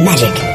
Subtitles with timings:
[0.00, 0.49] Magic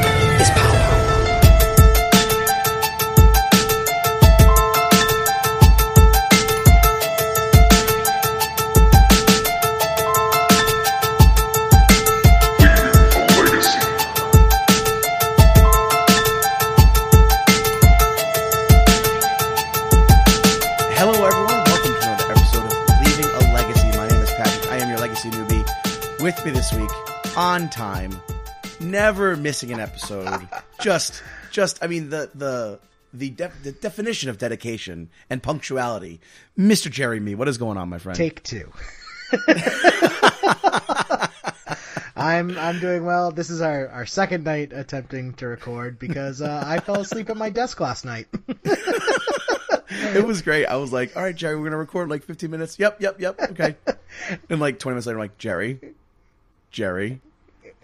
[29.46, 30.48] missing an episode.
[30.80, 31.78] just, just.
[31.82, 32.80] I mean, the the
[33.14, 36.20] the, def- the definition of dedication and punctuality,
[36.56, 37.20] Mister Jerry.
[37.20, 38.16] Me, what is going on, my friend?
[38.16, 38.72] Take two.
[42.16, 43.30] I'm I'm doing well.
[43.30, 47.36] This is our, our second night attempting to record because uh, I fell asleep at
[47.36, 48.26] my desk last night.
[48.64, 50.66] it was great.
[50.66, 52.80] I was like, all right, Jerry, we're gonna record like 15 minutes.
[52.80, 53.40] Yep, yep, yep.
[53.50, 53.76] Okay.
[54.50, 55.78] and like 20 minutes later, I'm like, Jerry,
[56.72, 57.20] Jerry,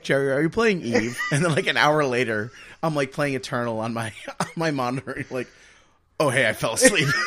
[0.02, 1.19] Jerry, are you playing Eve?
[1.33, 2.51] And then like an hour later,
[2.83, 5.24] I'm like playing Eternal on my on my monitor.
[5.30, 5.49] Like,
[6.21, 7.09] oh hey, I fell asleep.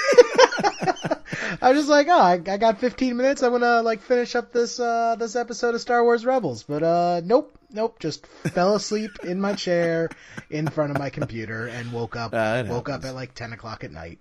[1.61, 3.41] I was just like, oh, I, I got 15 minutes.
[3.41, 7.21] I'm gonna like finish up this uh, this episode of Star Wars Rebels, but uh,
[7.23, 7.99] nope, nope.
[7.99, 10.09] Just fell asleep in my chair
[10.49, 13.83] in front of my computer and woke up it woke up at like 10 o'clock
[13.83, 14.19] at night.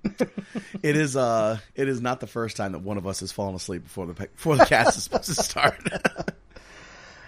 [0.83, 3.55] it is uh, it is not the first time that one of us has fallen
[3.55, 5.81] asleep before the before the cast is supposed to start.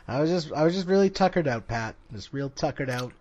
[0.08, 1.96] I was just I was just really tuckered out, Pat.
[2.12, 3.12] Just real tuckered out.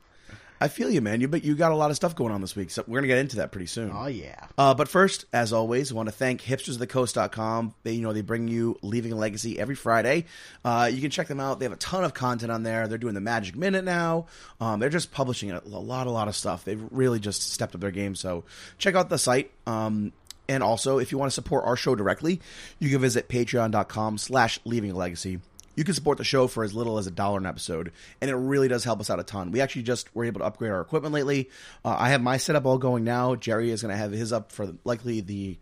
[0.61, 1.19] I feel you, man.
[1.19, 3.07] You but you got a lot of stuff going on this week, so we're gonna
[3.07, 3.91] get into that pretty soon.
[3.93, 4.47] Oh yeah.
[4.57, 7.73] Uh, but first, as always, I want to thank hipstersofthecoast.com.
[7.83, 10.25] They, you know, they bring you Leaving a Legacy every Friday.
[10.63, 11.59] Uh, you can check them out.
[11.59, 12.87] They have a ton of content on there.
[12.87, 14.27] They're doing the Magic Minute now.
[14.61, 16.63] Um, they're just publishing a, a lot, a lot of stuff.
[16.63, 18.15] They've really just stepped up their game.
[18.15, 18.45] So
[18.77, 19.51] check out the site.
[19.67, 20.13] Um,
[20.47, 22.39] and also, if you want to support our show directly,
[22.79, 25.39] you can visit patreon.com slash leaving a legacy.
[25.75, 28.35] You can support the show for as little as a dollar an episode, and it
[28.35, 29.51] really does help us out a ton.
[29.51, 31.49] We actually just were able to upgrade our equipment lately.
[31.83, 33.35] Uh, I have my setup all going now.
[33.35, 35.57] Jerry is going to have his up for likely the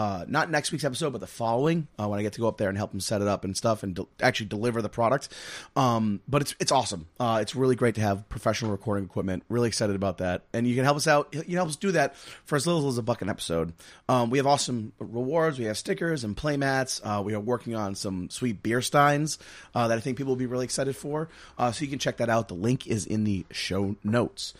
[0.00, 2.56] uh, not next week's episode, but the following uh, when I get to go up
[2.56, 5.28] there and help them set it up and stuff and de- actually deliver the product.
[5.76, 7.06] Um, but it's it's awesome.
[7.18, 9.42] Uh, it's really great to have professional recording equipment.
[9.50, 11.28] Really excited about that, and you can help us out.
[11.34, 13.74] You can help us do that for as little as a buck an episode.
[14.08, 15.58] Um, we have awesome rewards.
[15.58, 17.02] We have stickers and playmats.
[17.04, 19.38] Uh, we are working on some sweet beer steins
[19.74, 21.28] uh, that I think people will be really excited for.
[21.58, 22.48] Uh, so you can check that out.
[22.48, 24.54] The link is in the show notes.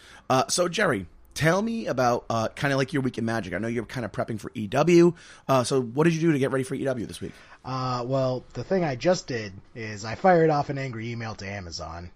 [0.49, 1.07] So Jerry.
[1.35, 3.55] Tell me about uh, kind of like your week in Magic.
[3.55, 5.15] I know you're kind of prepping for EW.
[5.49, 7.33] Uh, so, what did you do to get ready for EW this week?
[7.65, 11.47] Uh, well, the thing I just did is I fired off an angry email to
[11.47, 12.11] Amazon.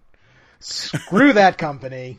[0.58, 2.18] Screw that company.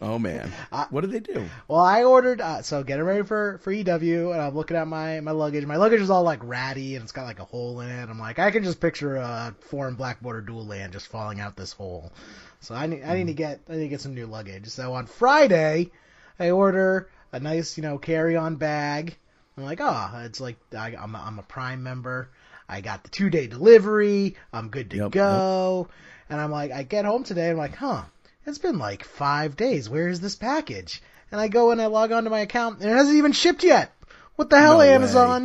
[0.00, 0.52] Oh man,
[0.90, 1.48] what did they do?
[1.66, 5.20] Well, I ordered uh, so getting ready for for EW, and I'm looking at my
[5.20, 5.64] my luggage.
[5.64, 8.08] My luggage is all like ratty, and it's got like a hole in it.
[8.10, 11.56] I'm like, I can just picture a foreign black border dual land just falling out
[11.56, 12.12] this hole.
[12.60, 14.66] So I need I need to get I need to get some new luggage.
[14.66, 15.90] So on Friday,
[16.38, 19.16] I order a nice you know carry on bag.
[19.56, 22.28] I'm like, oh, it's like I, I'm a, I'm a Prime member.
[22.68, 24.36] I got the two day delivery.
[24.52, 25.88] I'm good to Yep, go.
[26.28, 27.50] And I'm like, I get home today.
[27.50, 28.02] I'm like, huh,
[28.46, 29.88] it's been like five days.
[29.88, 31.02] Where is this package?
[31.30, 33.64] And I go and I log on to my account, and it hasn't even shipped
[33.64, 33.92] yet.
[34.36, 34.78] What the hell, No
[35.14, 35.44] way.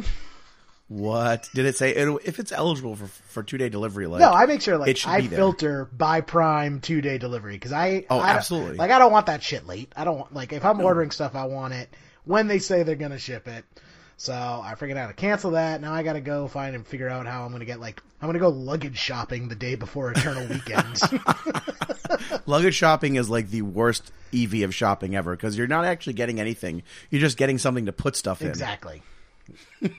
[0.89, 1.95] What did it say?
[1.95, 5.05] It'll, if it's eligible for for two day delivery, like No, I make sure like
[5.05, 8.75] I filter by Prime two day delivery because I Oh, I absolutely.
[8.77, 9.93] like I don't want that shit late.
[9.95, 11.89] I don't want like if I'm ordering stuff, I want it
[12.25, 13.65] when they say they're gonna ship it.
[14.17, 15.79] So I figured out how to cancel that.
[15.79, 18.39] Now I gotta go find and figure out how I'm gonna get like I'm gonna
[18.39, 20.99] go luggage shopping the day before Eternal Weekend.
[22.47, 26.39] luggage shopping is like the worst EV of shopping ever because you're not actually getting
[26.39, 26.81] anything.
[27.11, 28.47] You're just getting something to put stuff in.
[28.47, 29.03] exactly.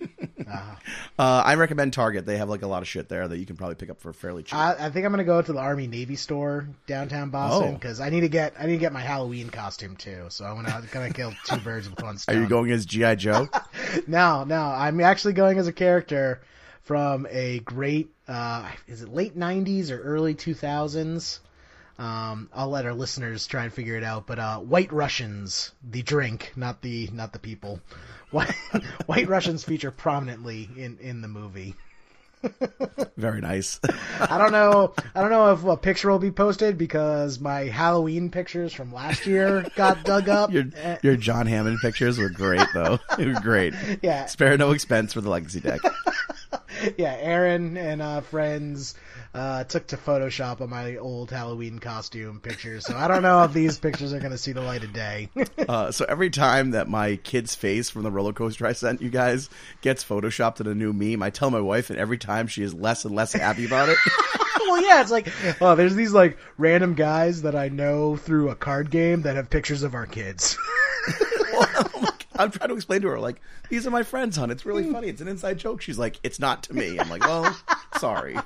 [1.18, 2.24] Uh, I recommend Target.
[2.24, 4.12] They have like a lot of shit there that you can probably pick up for
[4.12, 4.58] fairly cheap.
[4.58, 7.72] I, I think I'm gonna go to the Army Navy store downtown Boston Oh.
[7.74, 10.24] because I need to get I need to get my Halloween costume too.
[10.30, 12.36] So I'm gonna gonna kill two birds with one stone.
[12.36, 13.48] Are you going as GI Joe?
[14.06, 16.40] No, no, I'm actually going as a character
[16.82, 21.40] from a great uh, is it late '90s or early 2000s?
[22.00, 24.26] Um, I'll let our listeners try and figure it out.
[24.26, 27.80] But uh, White Russians, the drink, not the not the people.
[28.30, 28.54] White,
[29.06, 31.74] White Russians feature prominently in in the movie.
[33.18, 33.78] Very nice.
[34.18, 34.94] I don't know.
[35.14, 39.26] I don't know if a picture will be posted because my Halloween pictures from last
[39.26, 40.50] year got dug up.
[40.50, 42.98] your Eh, your John Hammond pictures were great though.
[43.18, 43.74] They were great.
[44.00, 44.24] Yeah.
[44.24, 45.80] Spare no expense for the legacy deck.
[46.96, 48.94] yeah, Aaron and uh, friends
[49.32, 52.86] uh, took to Photoshop on my old Halloween costume pictures.
[52.86, 55.28] So I don't know if these pictures are going to see the light of day.
[55.68, 59.10] Uh, so every time that my kid's face from the roller coaster I sent you
[59.10, 59.48] guys
[59.82, 62.74] gets photoshopped in a new meme, I tell my wife, and every time she is
[62.74, 63.98] less and less happy about it.
[64.60, 65.28] well, yeah, it's like,
[65.60, 69.48] oh, there's these like random guys that I know through a card game that have
[69.48, 70.58] pictures of our kids.
[72.40, 74.50] I'm trying to explain to her, like, these are my friends, hon.
[74.50, 75.08] It's really funny.
[75.08, 75.80] It's an inside joke.
[75.82, 76.98] She's like, it's not to me.
[76.98, 77.56] I'm like, well,
[77.98, 78.36] sorry.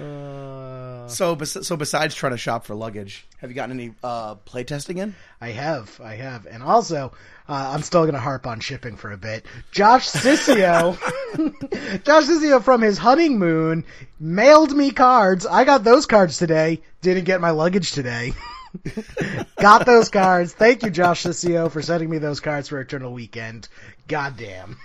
[0.00, 4.36] Uh, So, bes- so besides trying to shop for luggage, have you gotten any uh,
[4.36, 5.14] play testing in?
[5.40, 7.12] I have, I have, and also
[7.48, 9.44] uh, I'm still going to harp on shipping for a bit.
[9.72, 10.96] Josh Sissio,
[12.04, 13.84] Josh Sissio from his honeymoon
[14.20, 15.44] mailed me cards.
[15.46, 16.80] I got those cards today.
[17.02, 18.32] Didn't get my luggage today.
[19.56, 20.52] got those cards.
[20.52, 23.68] Thank you, Josh Sissio, for sending me those cards for Eternal Weekend.
[24.08, 24.76] Goddamn.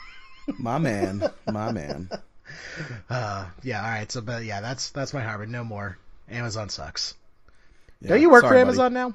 [0.57, 2.10] My man, my man.
[3.10, 4.12] Uh, yeah, all right.
[4.12, 5.48] So, but yeah, that's that's my harp.
[5.48, 5.98] No more.
[6.30, 7.16] Amazon sucks.
[8.01, 8.62] Yeah, Don't you work sorry, for buddy.
[8.62, 9.13] Amazon now?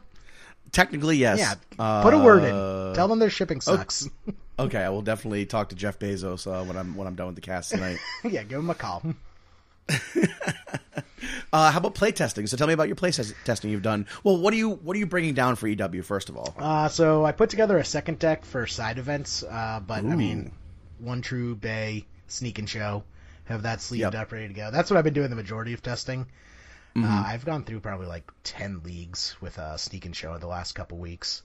[0.72, 1.38] Technically, yes.
[1.38, 2.02] Yeah.
[2.02, 2.54] Put a word in.
[2.54, 4.08] Uh, Tell them their shipping sucks.
[4.58, 7.36] Okay, I will definitely talk to Jeff Bezos uh, when I'm when I'm done with
[7.36, 7.98] the cast tonight.
[8.24, 9.02] yeah, give him a call.
[11.52, 12.48] Uh, how about playtesting?
[12.48, 14.06] So tell me about your playtesting you've done.
[14.24, 16.54] Well, what are you what are you bringing down for EW first of all?
[16.56, 20.52] Uh, so I put together a second deck for side events, uh, but I mean,
[20.98, 23.04] one true bay sneak and show,
[23.44, 24.14] have that sleeved Yep.
[24.14, 24.70] up, ready to go.
[24.70, 26.26] That's what I've been doing the majority of testing.
[26.96, 30.46] Uh, I've gone through probably like ten leagues with uh, sneak and show in the
[30.46, 31.42] last couple weeks.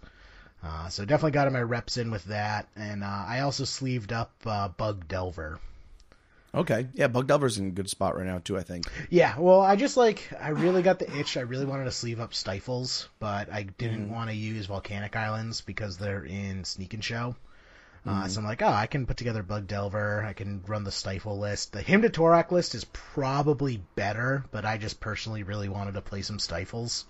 [0.64, 4.32] Uh, so definitely got my reps in with that, and uh, I also sleeved up
[4.46, 5.60] uh, Bug Delver.
[6.58, 8.58] Okay, yeah, Bug Delver's in a good spot right now too.
[8.58, 8.86] I think.
[9.10, 11.38] Yeah, well, I just like I really got the itch.
[11.38, 15.62] I really wanted to sleeve up Stifles, but I didn't want to use Volcanic Islands
[15.62, 17.36] because they're in Sneak and Show.
[18.06, 20.24] Uh, so I'm like, oh, I can put together Bug Delver.
[20.24, 21.74] I can run the Stifle list.
[21.74, 26.02] The Hymn to Tourach list is probably better, but I just personally really wanted to
[26.02, 27.06] play some Stifles.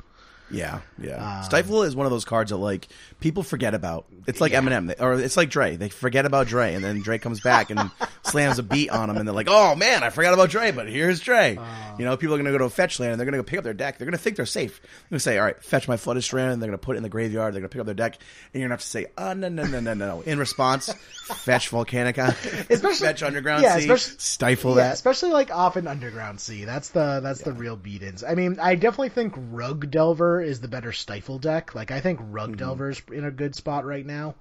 [0.49, 1.39] Yeah, yeah.
[1.39, 2.87] Um, Stifle is one of those cards that like
[3.19, 4.05] people forget about.
[4.27, 4.61] It's like Yeah.
[4.61, 5.75] Eminem, or it's like Dre.
[5.75, 7.91] They forget about Dre, and then Dre comes back and
[8.27, 10.87] slams a beat on them, and they're like, "Oh man, I forgot about Dre, but
[10.87, 11.65] here's Dre." Uh.
[11.97, 13.63] you know, people are gonna go to fetch land, and they're gonna go pick up
[13.63, 13.97] their deck.
[13.97, 14.79] They're gonna think they're safe.
[14.81, 17.03] They're gonna say, "All right, fetch my flooded strand." And they're gonna put it in
[17.03, 17.53] the graveyard.
[17.53, 18.15] They're gonna pick up their deck,
[18.53, 20.91] and you're gonna have to say, "Oh no, no, no, no, no." In response,
[21.23, 22.29] fetch Volcanica,
[22.69, 24.93] Especially- fetch Underground yeah, Sea, stifle yeah, that.
[24.93, 26.65] especially like off in Underground Sea.
[26.65, 28.23] That's the that's the real beat-ins.
[28.23, 31.73] I mean, I definitely think Rug Delver is the better Stifle deck.
[31.75, 32.57] Like, I think Rug Mm-hmm.
[32.57, 34.35] Delver's in a good spot right now.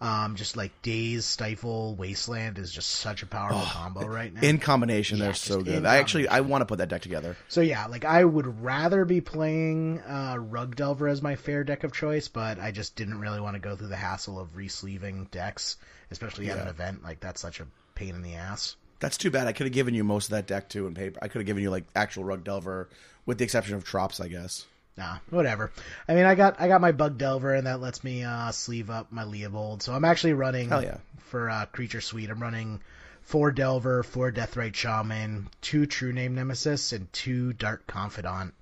[0.00, 4.40] Um, just like Daze, Stifle, Wasteland is just such a powerful combo right now.
[4.42, 5.86] In combination, Yeah, they're so good.
[5.86, 7.36] I actually I want to put that deck together.
[7.48, 11.84] So yeah, like I would rather be playing uh, Rug Delver as my fair deck
[11.84, 15.30] of choice, but I just didn't really want to go through the hassle of resleeving
[15.30, 15.76] decks,
[16.10, 17.02] especially at an event.
[17.02, 18.76] Like that's such a pain in the ass.
[19.00, 19.46] That's too bad.
[19.46, 21.18] I could have given you most of that deck too in paper.
[21.22, 22.88] I could have given you like actual Rug Delver,
[23.26, 24.66] with the exception of Trops, I guess.
[24.96, 25.72] Nah, whatever.
[26.08, 28.90] I mean, I got I got my Bug Delver, and that lets me uh, sleeve
[28.90, 29.82] up my Leovold.
[29.82, 30.98] So I'm actually running Hell yeah.
[31.18, 32.30] for uh, Creature Suite.
[32.30, 32.80] I'm running
[33.22, 38.54] four Delver, four Deathrite Shaman, two True Name Nemesis, and two Dark Confidant,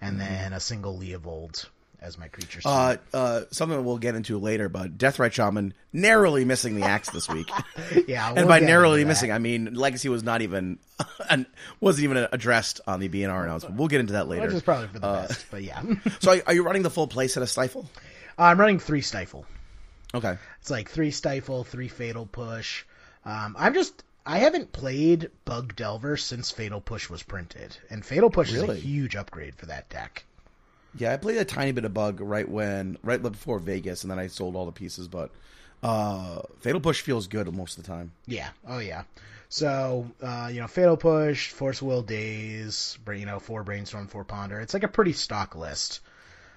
[0.00, 1.66] and then a single Leovold
[2.00, 2.66] as my Creature Suite.
[2.72, 7.28] Uh, uh, something we'll get into later, but Deathrite Shaman narrowly missing the axe this
[7.28, 7.48] week,
[8.06, 10.78] yeah, and we'll by narrowly missing, I mean Legacy was not even,
[11.30, 11.46] and
[11.80, 13.76] wasn't even addressed on the BNR announcement.
[13.76, 14.42] We'll get into that later.
[14.46, 15.82] Which is probably for the Uh, best, but yeah.
[16.20, 17.88] so, are, are you running the full place playset of Stifle?
[18.38, 19.46] I'm running three Stifle.
[20.14, 20.36] Okay.
[20.60, 22.84] It's like three Stifle, three Fatal Push.
[23.24, 24.02] Um, I'm just.
[24.28, 28.74] I haven't played Bug Delver since Fatal Push was printed, and Fatal Push is a
[28.74, 30.24] huge upgrade for that deck.
[30.98, 34.18] Yeah, I played a tiny bit of Bug right when, right before Vegas, and then
[34.18, 35.08] I sold all the pieces.
[35.08, 35.30] But
[35.82, 38.12] uh, Fatal Push feels good most of the time.
[38.26, 38.48] Yeah.
[38.66, 39.02] Oh yeah.
[39.48, 44.60] So uh, you know, Fatal Push, Force Will Daze, you know, four Brainstorm, four Ponder.
[44.60, 46.00] It's like a pretty stock list.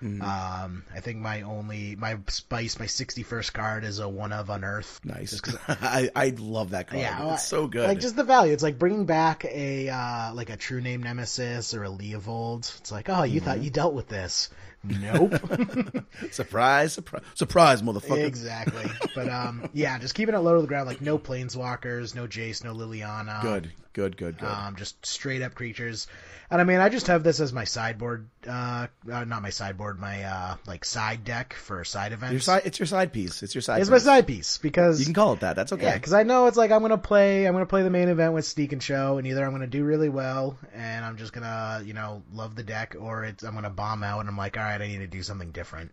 [0.04, 0.22] Mm-hmm.
[0.22, 4.50] Um, I think my only my spice, my sixty first card is a one of
[4.50, 5.02] Unearth.
[5.04, 5.42] Nice.
[5.68, 7.02] I, I love that card.
[7.02, 7.88] Yeah, it's so good.
[7.88, 8.54] Like just the value.
[8.54, 12.78] It's like bringing back a uh, like a true name nemesis or a Leovold.
[12.80, 13.46] It's like, oh, you Mm-hmm.
[13.50, 14.50] thought you dealt with this.
[14.82, 15.34] Nope.
[16.32, 18.24] surprise, surprise, surprise, motherfucker.
[18.26, 18.86] exactly.
[19.16, 20.88] But um, yeah, just keeping it low to the ground.
[20.88, 23.42] Like no planeswalkers, no Jace, no Liliana.
[23.42, 24.48] Good, good, good, good.
[24.48, 26.08] Um, just straight up creatures.
[26.52, 28.28] And I mean, I just have this as my sideboard.
[28.48, 30.00] Uh, uh not my sideboard.
[30.00, 32.32] My uh, like side deck for side events.
[32.32, 33.44] your side, it's your side piece.
[33.44, 33.82] It's your side.
[33.82, 35.56] It's my side piece because You can call it that.
[35.56, 35.84] That's okay.
[35.84, 37.46] Yeah, because I know it's like I'm gonna play.
[37.46, 39.84] I'm gonna play the main event with Sneak and Show, and either I'm gonna do
[39.84, 43.70] really well, and I'm just gonna, you know, love the deck, or it's I'm gonna
[43.70, 45.92] bomb out, and I'm like, all right, I need to do something different.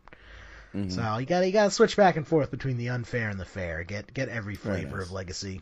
[0.74, 0.90] Mm-hmm.
[0.90, 3.84] So you gotta you gotta switch back and forth between the unfair and the fair.
[3.84, 5.06] Get get every flavor nice.
[5.06, 5.60] of Legacy.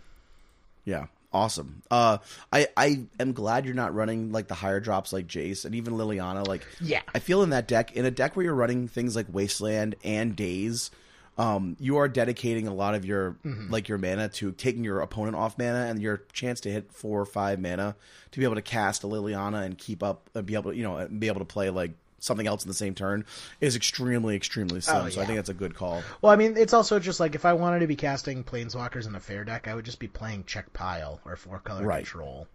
[0.85, 1.83] Yeah, Awesome.
[1.91, 2.19] Uh,
[2.53, 5.95] I I am glad you're not running like the higher drops like Jace and even
[5.95, 6.47] Liliana.
[6.47, 7.03] Like, Yeah.
[7.13, 10.37] I feel in that deck, in a deck where you're running things like Wasteland and
[10.37, 10.93] Daze,
[11.37, 13.37] um, you are dedicating a lot of your
[13.69, 17.21] like your mana to taking your opponent off mana and your chance to hit four
[17.21, 17.97] or five mana
[18.31, 20.85] to be able to cast a Liliana and keep up and be able to you
[20.85, 21.91] know be able to play like
[22.25, 23.25] something else in the same turn
[23.61, 25.07] is extremely extremely slim.
[25.07, 26.03] Oh, So I think that's a good call.
[26.23, 29.15] Well, I mean, it's also just like if I wanted to be casting planeswalkers in
[29.15, 32.05] a fair deck, I would just be playing check pile or four color Right.
[32.05, 32.49] control.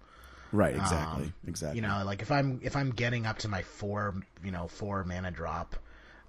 [0.52, 0.76] Right.
[0.76, 1.32] Exactly.
[1.48, 1.76] exactly.
[1.78, 5.04] You know, like if I'm if I'm getting up to my four, you know, four
[5.04, 5.76] mana drop,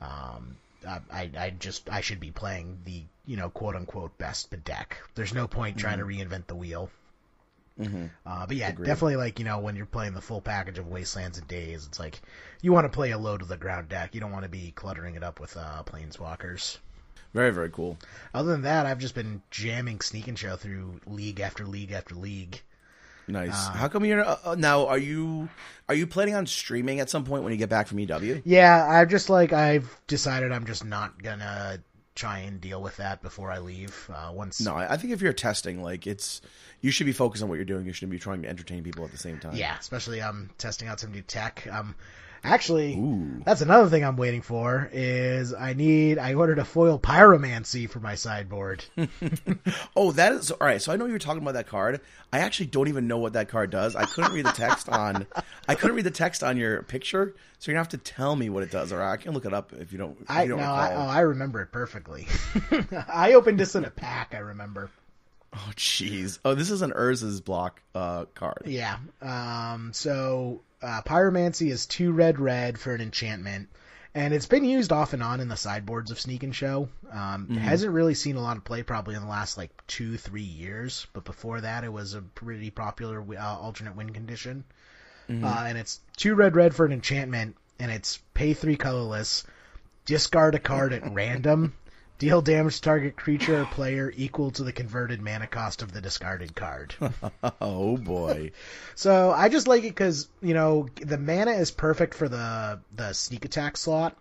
[0.02, 0.56] um,
[0.86, 4.98] I I, I just I should be playing the you know quote unquote best deck.
[5.14, 6.90] There's no point trying to reinvent the wheel.
[8.26, 11.38] Uh, but yeah, definitely like you know when you're playing the full package of Wastelands
[11.38, 12.20] and Daze, it's like
[12.62, 14.14] you want to play a low to the ground deck.
[14.14, 16.78] You don't want to be cluttering it up with uh, planeswalkers.
[17.32, 17.96] very very cool.
[18.34, 22.14] Other than that, I've just been jamming Sneak and Show through league after league after
[22.14, 22.60] league.
[23.28, 23.68] Nice.
[23.68, 24.86] How come you're uh, uh, now?
[24.88, 25.48] Are you
[25.88, 28.42] are you planning on streaming at some point when you get back from EW?
[28.44, 31.78] Yeah, I've just like I've decided I'm just not gonna
[32.20, 34.10] try and deal with that before I leave.
[34.12, 36.42] Uh, once, No, I think if you're testing, like it's
[36.82, 37.86] you should be focused on what you're doing.
[37.86, 39.54] You shouldn't be trying to entertain people at the same time.
[39.56, 41.66] yeah, especially I'm testing out some new tech.
[41.70, 41.94] Um,
[42.42, 43.42] actually, Ooh.
[43.44, 44.88] that's another thing I'm waiting for.
[44.92, 48.84] Is I need I ordered a foil pyromancy for my sideboard.
[49.96, 50.80] Oh, that is all right.
[50.80, 52.00] So I know you were talking about that card.
[52.32, 53.96] I actually don't even know what that card does.
[53.96, 55.26] I couldn't read the text on.
[55.68, 58.48] I couldn't read the text on your picture, so you're gonna have to tell me
[58.48, 60.18] what it does, or I can look it up if you don't.
[60.20, 61.00] If I you don't I, oh.
[61.00, 62.26] I remember it perfectly.
[63.08, 64.34] I opened this in a pack.
[64.34, 64.90] I remember.
[65.52, 66.38] Oh, jeez.
[66.44, 68.62] Oh, this is an Urza's block uh, card.
[68.66, 68.98] Yeah.
[69.20, 73.68] Um, so uh, Pyromancy is two red red for an enchantment,
[74.14, 76.88] and it's been used off and on in the sideboards of Sneak and Show.
[77.10, 77.56] Um, Mm-hmm.
[77.56, 81.06] Hasn't really seen a lot of play probably in the last like two three years,
[81.12, 84.64] but before that it was a pretty popular uh, alternate win condition.
[85.28, 85.44] Mm-hmm.
[85.44, 89.44] Uh, and it's two red red for an enchantment, and it's pay three colorless,
[90.06, 91.74] discard a card at random.
[92.20, 96.02] Deal damage to target creature or player equal to the converted mana cost of the
[96.02, 96.94] discarded card.
[97.62, 98.52] Oh boy.
[98.94, 103.14] So I just like it because you know the mana is perfect for the the
[103.14, 104.18] sneak attack slot.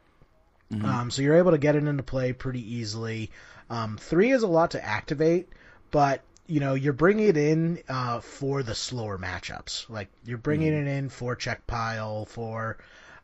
[0.71, 3.31] Um, so you're able to get it into play pretty easily.
[3.69, 5.49] Um, three is a lot to activate,
[5.91, 9.89] but you know you're bringing it in uh, for the slower matchups.
[9.89, 12.77] Like you're bringing it in for check pile for.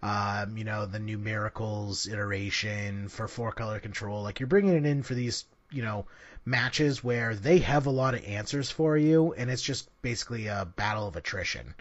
[0.04, 4.24] Um, you know the miracles iteration for four color control.
[4.24, 6.06] Like you're bringing it in for these, you know,
[6.46, 10.68] matches where they have a lot of answers for you, and it's just basically a
[10.76, 11.74] battle of attrition.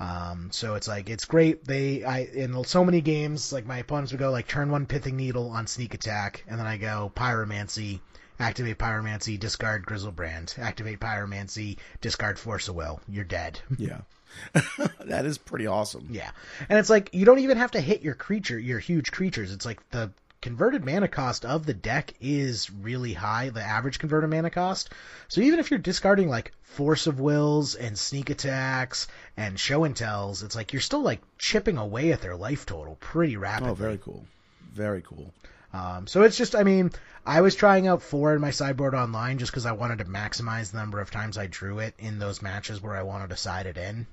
[0.00, 1.64] Um, so it's like it's great.
[1.64, 5.16] They I in so many games like my opponents would go like turn one pithing
[5.16, 8.00] needle on sneak attack, and then I go pyromancy,
[8.38, 13.00] activate pyromancy, discard Griselbrand, activate pyromancy, discard force of will.
[13.08, 13.60] You're dead.
[13.78, 14.00] Yeah.
[15.04, 16.08] that is pretty awesome.
[16.10, 16.30] Yeah.
[16.68, 19.52] And it's like you don't even have to hit your creature, your huge creatures.
[19.52, 24.30] It's like the converted mana cost of the deck is really high, the average converted
[24.30, 24.90] mana cost.
[25.28, 29.96] So even if you're discarding like force of wills and sneak attacks and show and
[29.96, 33.70] tells, it's like you're still like chipping away at their life total pretty rapidly.
[33.70, 34.24] Oh, very cool.
[34.72, 35.32] Very cool.
[35.72, 36.92] Um, so it's just, I mean,
[37.26, 40.70] I was trying out four in my sideboard online just because I wanted to maximize
[40.70, 43.66] the number of times I drew it in those matches where I wanted to side
[43.66, 44.06] it in.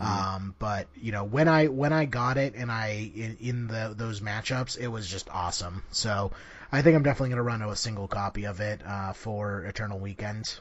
[0.00, 3.92] Um, but you know, when I when I got it and I in, in the
[3.96, 5.82] those matchups, it was just awesome.
[5.90, 6.32] So
[6.70, 10.58] I think I'm definitely gonna run a single copy of it uh, for Eternal Weekend.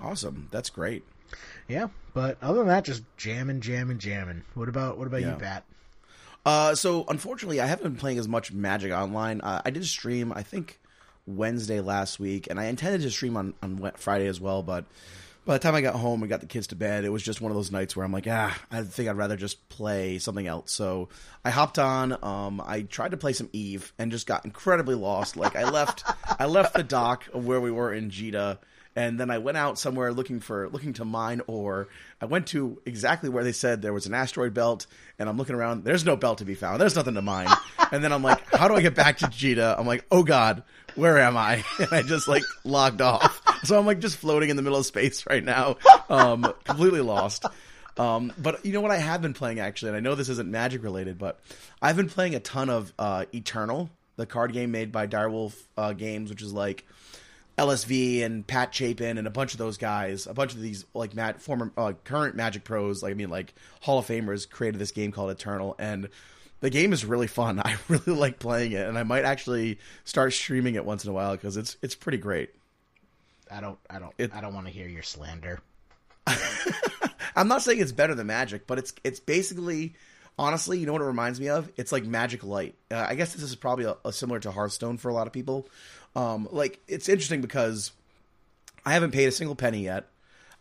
[0.00, 0.48] Awesome.
[0.50, 1.04] That's great.
[1.68, 4.42] Yeah, but other than that, just jamming, jamming, jamming.
[4.54, 5.34] What about what about you, Yeah.
[5.36, 5.64] Pat?
[6.44, 9.40] Uh, so unfortunately, I haven't been playing as much Magic Online.
[9.40, 10.78] Uh, I did stream, I think,
[11.26, 14.62] Wednesday last week, and I intended to stream on on Friday as well.
[14.62, 14.84] But
[15.44, 17.40] by the time I got home and got the kids to bed, it was just
[17.40, 20.46] one of those nights where I'm like, ah, I think I'd rather just play something
[20.46, 20.72] else.
[20.72, 21.08] So
[21.44, 22.16] I hopped on.
[22.24, 25.36] Um, I tried to play some Eve and just got incredibly lost.
[25.36, 26.04] Like I left,
[26.38, 28.58] I left the dock of where we were in Jita
[28.96, 31.88] and then I went out somewhere looking for looking to mine ore.
[32.20, 34.86] I went to exactly where they said there was an asteroid belt,
[35.18, 35.84] and I'm looking around.
[35.84, 36.80] There's no belt to be found.
[36.80, 37.48] There's nothing to mine.
[37.92, 39.78] And then I'm like, how do I get back to Jita?
[39.78, 40.64] I'm like, oh god,
[40.96, 41.62] where am I?
[41.78, 43.40] And I just like logged off.
[43.74, 45.76] So I'm like just floating in the middle of space right now,
[46.10, 47.46] um, completely lost.
[47.96, 50.50] Um, but you know what I have been playing actually, and I know this isn't
[50.50, 51.40] magic related, but
[51.80, 55.92] I've been playing a ton of uh, Eternal, the card game made by Direwolf uh,
[55.94, 56.84] Games, which is like
[57.56, 61.40] LSV and Pat Chapin and a bunch of those guys, a bunch of these like
[61.40, 65.12] former uh, current Magic pros, like I mean like Hall of Famers created this game
[65.12, 66.08] called Eternal and
[66.60, 67.60] the game is really fun.
[67.64, 71.14] I really like playing it and I might actually start streaming it once in a
[71.14, 72.50] while because it's it's pretty great.
[73.54, 75.60] I don't, I don't, It- I don't want to hear your slander.
[77.36, 79.94] I'm not saying it's better than Magic, but it's it's basically
[80.38, 81.70] honestly, you know what it reminds me of?
[81.76, 82.74] It's like Magic Light.
[82.90, 85.32] Uh, I guess this is probably a, a similar to Hearthstone for a lot of
[85.32, 85.68] people.
[86.16, 87.92] Um, like it's interesting because
[88.86, 90.08] I haven't paid a single penny yet.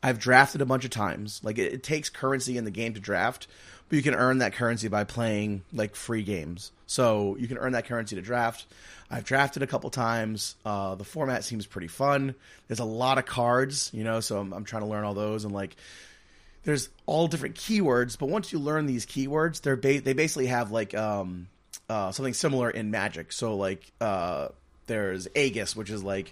[0.01, 1.41] I've drafted a bunch of times.
[1.43, 3.47] Like it, it, takes currency in the game to draft,
[3.87, 6.71] but you can earn that currency by playing like free games.
[6.93, 8.67] So you can earn that currency to draft.
[9.09, 10.55] I've drafted a couple times.
[10.63, 12.35] Uh, the format seems pretty fun.
[12.67, 15.43] There's a lot of cards, you know, so I'm, I'm trying to learn all those
[15.43, 15.75] and like
[16.65, 18.15] there's all different keywords.
[18.15, 21.47] But once you learn these keywords, they're ba- they basically have like um,
[21.89, 23.31] uh, something similar in Magic.
[23.31, 24.49] So like uh,
[24.85, 26.31] there's Aegis, which is like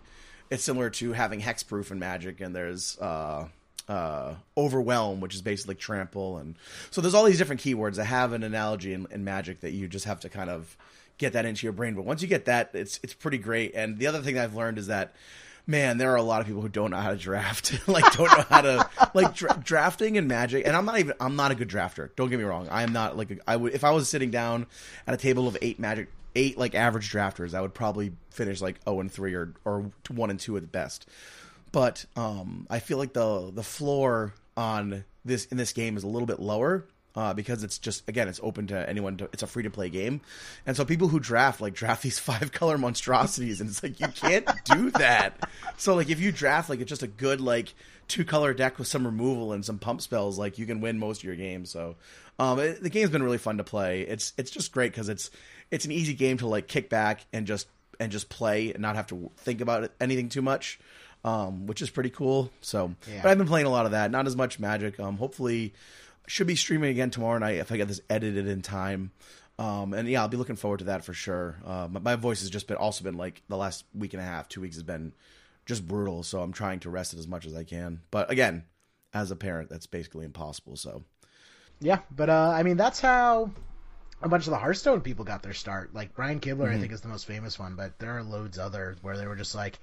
[0.51, 3.48] it's similar to having hexproof in Magic, and there's uh,
[3.91, 6.55] uh, overwhelm, which is basically trample, and
[6.91, 9.89] so there's all these different keywords that have an analogy in, in, Magic that you
[9.89, 10.77] just have to kind of
[11.17, 11.93] get that into your brain.
[11.93, 13.74] But once you get that, it's it's pretty great.
[13.75, 15.13] And the other thing I've learned is that.
[15.67, 17.71] Man, there are a lot of people who don't know how to draft.
[17.88, 20.65] like, don't know how to like dra- drafting and Magic.
[20.65, 21.13] And I'm not even.
[21.19, 22.10] I'm not a good drafter.
[22.15, 22.67] Don't get me wrong.
[22.69, 23.39] I am not like.
[23.48, 24.65] I would if I was sitting down
[25.05, 28.83] at a table of eight Magic eight like average drafters, I would probably finish like
[28.83, 31.05] zero oh and three or or one and two at the best
[31.72, 36.08] but um, I feel like the the floor on this in this game is a
[36.08, 36.86] little bit lower
[37.16, 39.90] uh, because it's just again it's open to anyone to it's a free to play
[39.90, 40.22] game.
[40.66, 44.08] And so people who draft like draft these five color monstrosities and it's like you
[44.08, 45.50] can't do that.
[45.78, 47.74] So like if you draft like it's just a good like
[48.08, 51.20] two color deck with some removal and some pump spells like you can win most
[51.20, 51.72] of your games.
[51.72, 51.96] So
[52.40, 54.01] um, it, the game's been really fun to play.
[54.01, 55.32] It's it's just great because it's
[55.70, 57.68] it's an easy game to like kick back and just
[58.00, 60.80] and just play and not have to think about it, anything too much
[61.24, 62.51] um, which is pretty cool.
[62.62, 63.22] So, yeah.
[63.22, 64.12] but I've been playing a lot of that.
[64.12, 65.00] Not as much Magic.
[65.00, 65.74] Um, hopefully,
[66.28, 69.12] should be streaming again tomorrow night if I get this edited in time.
[69.60, 71.58] Um, and yeah, I'll be looking forward to that for sure.
[71.66, 74.25] Uh, my, my, voice has just been also been like the last week and a
[74.25, 75.13] half, two weeks has been
[75.66, 76.24] just brutal.
[76.24, 78.01] So I'm trying to rest it as much as I can.
[78.10, 78.63] But again,
[79.13, 80.78] as a parent, that's basically impossible.
[80.78, 81.04] So
[81.80, 83.51] yeah, but uh, I mean that's how
[84.22, 85.94] a bunch of the Hearthstone people got their start.
[85.94, 86.75] Like Brian Kibler, mm-hmm.
[86.75, 89.36] I think is the most famous one, but there are loads others where they were
[89.36, 89.80] just like,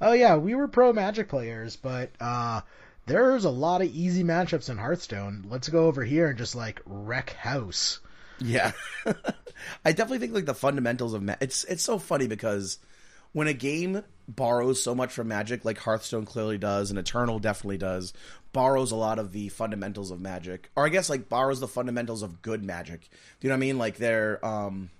[0.00, 2.62] oh yeah, we were pro Magic players, but uh,
[3.06, 5.46] there's a lot of easy matchups in Hearthstone.
[5.48, 8.00] Let's go over here and just like wreck house.
[8.40, 8.72] Yeah,
[9.84, 12.78] I definitely think like the fundamentals of ma- it's it's so funny because
[13.32, 17.78] when a game borrows so much from Magic, like Hearthstone clearly does, and Eternal definitely
[17.78, 18.12] does,
[18.52, 22.22] borrows a lot of the fundamentals of Magic, or I guess like borrows the fundamentals
[22.22, 23.00] of good Magic.
[23.00, 23.08] Do
[23.46, 23.78] you know what I mean?
[23.78, 24.90] Like they're, um,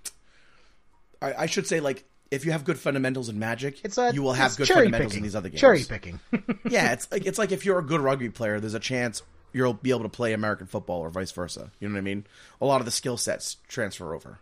[1.21, 4.23] I, I should say like if you have good fundamentals in Magic, it's a, you
[4.23, 5.17] will have good fundamentals picking.
[5.19, 5.61] in these other games.
[5.61, 6.19] Cherry picking.
[6.67, 9.21] yeah, it's like it's like if you're a good rugby player, there's a chance
[9.53, 11.71] you'll be able to play American football or vice versa.
[11.79, 12.25] You know what I mean?
[12.59, 14.39] A lot of the skill sets transfer over.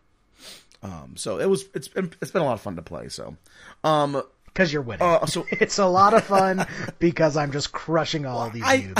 [0.84, 3.10] Um, so it was it's been it's been a lot of fun to play.
[3.10, 3.36] So,
[3.84, 5.06] um, because you're winning.
[5.06, 6.66] Uh, so it's a lot of fun
[7.00, 8.94] because I'm just crushing all well, these I,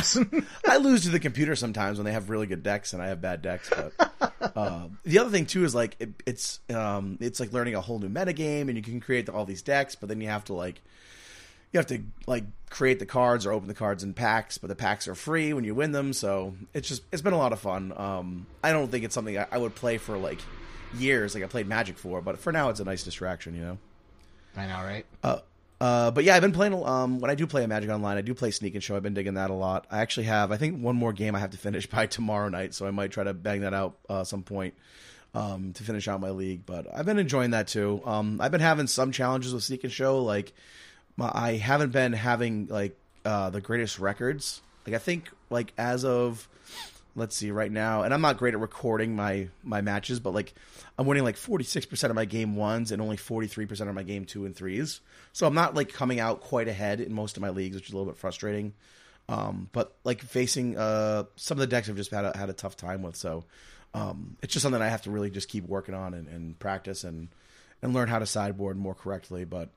[0.68, 3.22] I lose to the computer sometimes when they have really good decks and I have
[3.22, 3.70] bad decks.
[3.70, 4.12] But
[4.56, 8.00] uh, the other thing too is like it, it's um, it's like learning a whole
[8.00, 10.82] new metagame and you can create all these decks, but then you have to like
[11.72, 14.76] you have to like create the cards or open the cards in packs, but the
[14.76, 16.14] packs are free when you win them.
[16.14, 17.94] So it's just it's been a lot of fun.
[17.96, 20.40] Um, I don't think it's something I, I would play for like
[20.98, 23.78] years, like I played Magic for, but for now it's a nice distraction, you know.
[24.56, 25.06] I know, right?
[25.24, 25.40] Uh,
[25.82, 26.74] uh, but yeah, I've been playing.
[26.74, 28.96] Um, when I do play a Magic Online, I do play Sneak and Show.
[28.96, 29.88] I've been digging that a lot.
[29.90, 32.74] I actually have, I think, one more game I have to finish by tomorrow night,
[32.74, 34.76] so I might try to bang that out uh, some point
[35.34, 36.66] um, to finish out my league.
[36.66, 38.02] But I've been enjoying that too.
[38.06, 40.24] Um, I've been having some challenges with Sneak and Show.
[40.24, 40.54] Like,
[41.18, 44.62] my, I haven't been having like uh, the greatest records.
[44.86, 46.48] Like, I think like as of
[47.16, 50.54] let's see right now, and I'm not great at recording my my matches, but like
[50.98, 54.46] I'm winning like 46% of my game ones and only 43% of my game two
[54.46, 55.02] and threes.
[55.34, 57.94] So I'm not like coming out quite ahead in most of my leagues, which is
[57.94, 58.74] a little bit frustrating.
[59.30, 62.54] Um, but like facing uh, some of the decks I've just had a, had a
[62.54, 63.16] tough time with.
[63.16, 63.46] So
[63.94, 67.04] um, it's just something I have to really just keep working on and, and practice
[67.04, 67.30] and
[67.82, 69.46] and learn how to sideboard more correctly.
[69.46, 69.70] But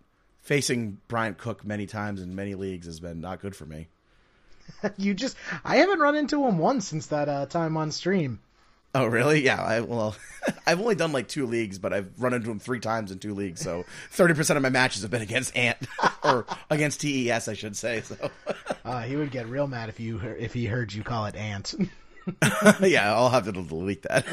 [0.42, 3.88] facing Bryant Cook many times in many leagues has been not good for me.
[4.96, 8.40] you just I haven't run into him once since that uh, time on stream.
[8.94, 9.44] Oh really?
[9.44, 9.60] Yeah.
[9.60, 10.14] I, well,
[10.66, 13.34] I've only done like two leagues, but I've run into him three times in two
[13.34, 13.60] leagues.
[13.60, 15.78] So thirty percent of my matches have been against Ant
[16.22, 18.02] or against TES, I should say.
[18.02, 18.30] So
[18.84, 21.74] uh, he would get real mad if you if he heard you call it Ant.
[22.80, 24.24] yeah, I'll have to delete that.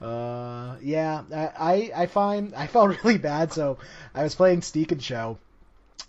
[0.00, 1.22] uh, yeah,
[1.58, 3.52] I I find I felt really bad.
[3.52, 3.78] So
[4.14, 5.38] I was playing Sneak and Show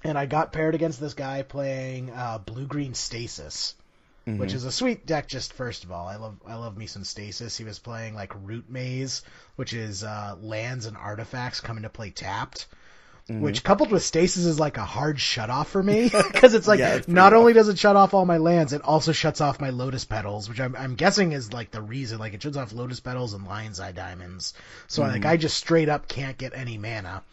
[0.03, 3.75] and I got paired against this guy playing uh, blue green stasis,
[4.27, 4.39] mm-hmm.
[4.39, 5.27] which is a sweet deck.
[5.27, 7.57] Just first of all, I love I love me some stasis.
[7.57, 9.23] He was playing like root maze,
[9.55, 12.67] which is uh, lands and artifacts come into play tapped.
[13.29, 16.79] which coupled with stasis is like a hard shut off for me because it's like
[16.79, 17.39] Yeah, it's not rough.
[17.39, 20.49] only does it shut off all my lands, it also shuts off my lotus petals,
[20.49, 22.19] which I'm, I'm guessing is like the reason.
[22.19, 24.53] Like it shuts off lotus petals and lion's eye diamonds.
[24.87, 27.23] So like I just straight up can't get any mana.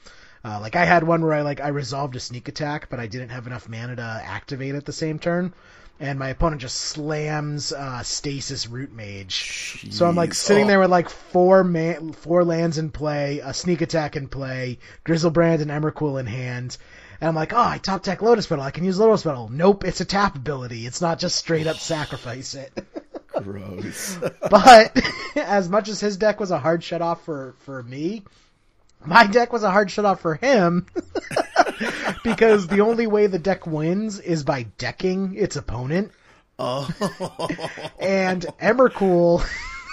[0.48, 3.06] Uh, like I had one where I like I resolved a sneak attack, but I
[3.06, 5.52] didn't have enough mana to activate at the same turn.
[6.00, 9.34] And my opponent just slams uh, stasis root maze.
[9.90, 10.68] So I'm like sitting Oh.
[10.68, 15.61] there with like four man, four lands in play, a sneak attack in play, Griselbrand
[15.61, 16.78] and Emrakul in hand.
[17.20, 18.62] And I'm like, oh, I top deck Lotus Petal.
[18.64, 19.48] I can use Lotus Petal.
[19.50, 20.87] Nope, it's a tap ability.
[20.87, 22.72] It's not just straight up sacrifice it.
[23.42, 24.18] Gross.
[24.50, 24.96] but
[25.37, 28.22] as much as his deck was a hard shut off for, for me,
[29.04, 30.87] my deck was a hard shut off for him.
[32.24, 36.12] because the only way the deck wins is by decking its opponent.
[36.58, 36.88] oh.
[38.00, 39.44] And Emrakul,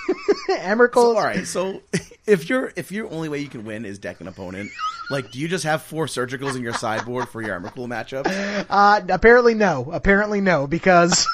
[0.49, 1.47] Emrakul, So, all right.
[1.47, 1.81] So
[2.27, 4.69] if you're if your only way you can win is deck an opponent,
[5.09, 8.25] like do you just have four surgicals in your sideboard for your Emrakul matchup?
[8.69, 9.89] Uh, apparently no.
[9.91, 11.27] Apparently no, because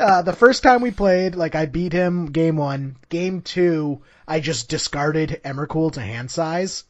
[0.00, 2.96] uh, the first time we played, like I beat him game one.
[3.08, 6.84] Game two, I just discarded Emrakul to hand size.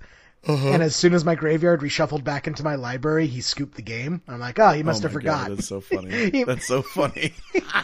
[0.46, 4.22] And as soon as my graveyard reshuffled back into my library, he scooped the game.
[4.26, 5.56] I'm like, oh, he must Oh have my God, forgot.
[5.56, 6.30] that's so funny.
[6.30, 7.34] He- That's so funny.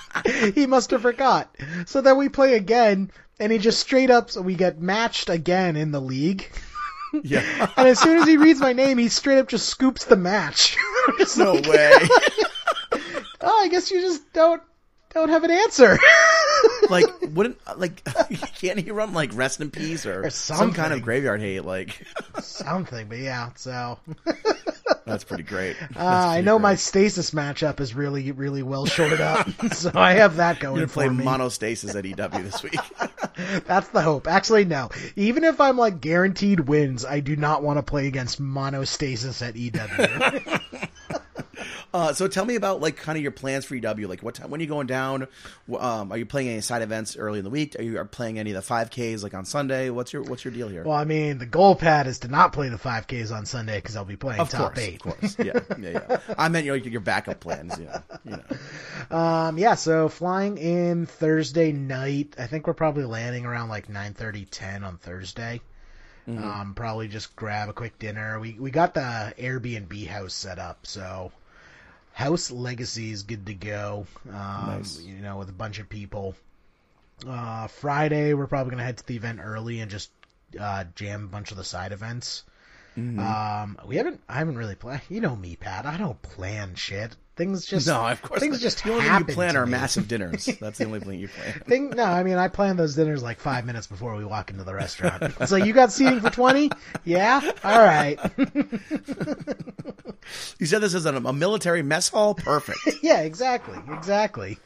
[0.54, 1.54] he must have forgot.
[1.84, 5.76] So then we play again, and he just straight up, so we get matched again
[5.76, 6.50] in the league.
[7.22, 7.70] Yeah.
[7.76, 10.76] And as soon as he reads my name, he straight up just scoops the match.
[11.38, 11.92] No like, way.
[13.40, 14.60] oh, I guess you just don't
[15.16, 15.98] don't have an answer.
[16.88, 18.02] Like wouldn't like
[18.60, 21.64] can't he run like rest in peace or, Or some kind of graveyard hate?
[21.64, 22.00] Like
[22.40, 23.50] Something, but yeah.
[23.56, 23.98] So
[25.04, 25.76] that's pretty great.
[25.96, 30.36] uh, I know my stasis matchup is really really well shorted up, so I have
[30.36, 31.24] that going You're gonna play for me.
[31.24, 32.78] monostasis at EW this week.
[33.66, 34.26] That's the hope.
[34.28, 34.90] Actually, no.
[35.16, 39.56] Even if I'm like guaranteed wins, I do not want to play against monostasis at
[39.56, 40.85] EW.
[41.96, 44.06] Uh, so tell me about like kind of your plans for EW.
[44.06, 44.50] Like what time?
[44.50, 45.26] When are you going down?
[45.78, 47.74] Um, are you playing any side events early in the week?
[47.78, 49.88] Are you are playing any of the 5Ks like on Sunday?
[49.88, 50.84] What's your What's your deal here?
[50.84, 53.96] well, I mean, the goal pad is to not play the 5Ks on Sunday because
[53.96, 54.94] I'll be playing of top course, eight.
[54.96, 55.36] of course.
[55.38, 56.20] Yeah, yeah, yeah.
[56.38, 57.78] I meant your your backup plans.
[57.80, 59.16] Yeah, you know.
[59.16, 62.34] Um, yeah, so flying in Thursday night.
[62.38, 65.62] I think we're probably landing around like 9:30, 10 on Thursday.
[66.28, 68.38] Um, probably just grab a quick dinner.
[68.40, 71.30] We we got the Airbnb house set up, so
[72.16, 74.06] house legacy is good to go.
[74.26, 75.02] Um, Nice.
[75.02, 76.34] You know, with a bunch of people.
[77.26, 80.10] Uh, Friday we're probably gonna head to the event early and just
[80.58, 82.44] uh, jam a bunch of the side events.
[82.96, 84.22] Um, we haven't.
[84.26, 85.02] I haven't really planned.
[85.10, 85.84] You know me, Pat.
[85.84, 87.14] I don't plan shit.
[87.36, 88.40] Things just No, of course.
[88.40, 88.60] things not.
[88.62, 89.72] just the only thing you plan are me.
[89.72, 90.46] massive dinners.
[90.60, 91.52] That's the only thing you plan.
[91.66, 94.64] Thing, no, I mean I plan those dinners like five minutes before we walk into
[94.64, 95.34] the restaurant.
[95.46, 96.70] so you got seating for twenty?
[97.04, 98.18] Yeah, all right.
[100.58, 102.34] You said this is a, a military mess hall.
[102.34, 102.80] Perfect.
[103.02, 104.58] yeah, exactly, exactly.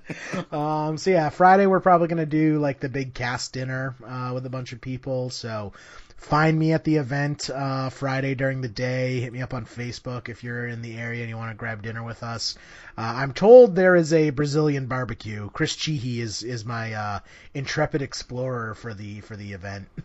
[0.52, 4.46] um, so yeah, Friday we're probably gonna do like the big cast dinner uh, with
[4.46, 5.30] a bunch of people.
[5.30, 5.72] So
[6.16, 9.20] find me at the event uh, Friday during the day.
[9.20, 11.82] Hit me up on Facebook if you're in the area and you want to grab
[11.82, 12.56] dinner with us.
[12.96, 15.50] Uh, I'm told there is a Brazilian barbecue.
[15.50, 17.18] Chris Cheehee is is my uh,
[17.54, 19.88] intrepid explorer for the for the event.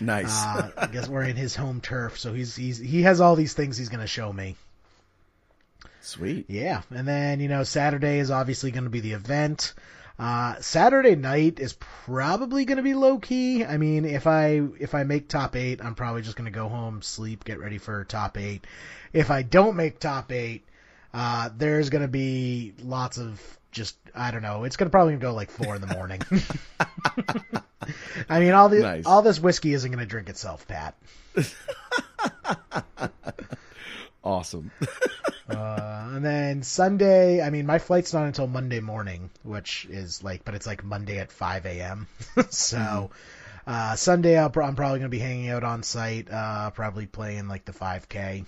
[0.00, 0.44] Nice.
[0.44, 3.54] uh, I guess we're in his home turf, so he's he's he has all these
[3.54, 4.56] things he's gonna show me.
[6.04, 6.50] Sweet.
[6.50, 9.72] Yeah, and then you know Saturday is obviously going to be the event.
[10.18, 13.64] Uh, Saturday night is probably going to be low key.
[13.64, 16.68] I mean, if I if I make top eight, I'm probably just going to go
[16.68, 18.66] home, sleep, get ready for top eight.
[19.12, 20.64] If I don't make top eight,
[21.12, 23.40] uh, there's going to be lots of
[23.72, 24.64] just I don't know.
[24.64, 26.20] It's going to probably go like four in the morning.
[28.28, 29.06] I mean, all the Nice.
[29.06, 30.94] all this whiskey isn't going to drink itself, Pat.
[34.24, 34.70] Awesome.
[35.46, 40.42] Uh, and then Sunday, I mean, my flight's not until Monday morning, which is like,
[40.42, 42.06] but it's like Monday at 5 a.m.
[42.48, 43.10] so,
[43.66, 47.48] uh, Sunday I'll, I'm probably going to be hanging out on site, uh, probably playing
[47.48, 48.46] like the 5K.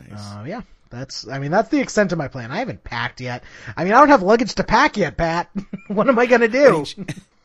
[0.00, 0.10] Nice.
[0.18, 2.50] Uh, yeah, that's, I mean, that's the extent of my plan.
[2.50, 3.44] I haven't packed yet.
[3.76, 5.48] I mean, I don't have luggage to pack yet, Pat.
[5.86, 6.66] what am I going to do?
[6.66, 6.96] any, ch-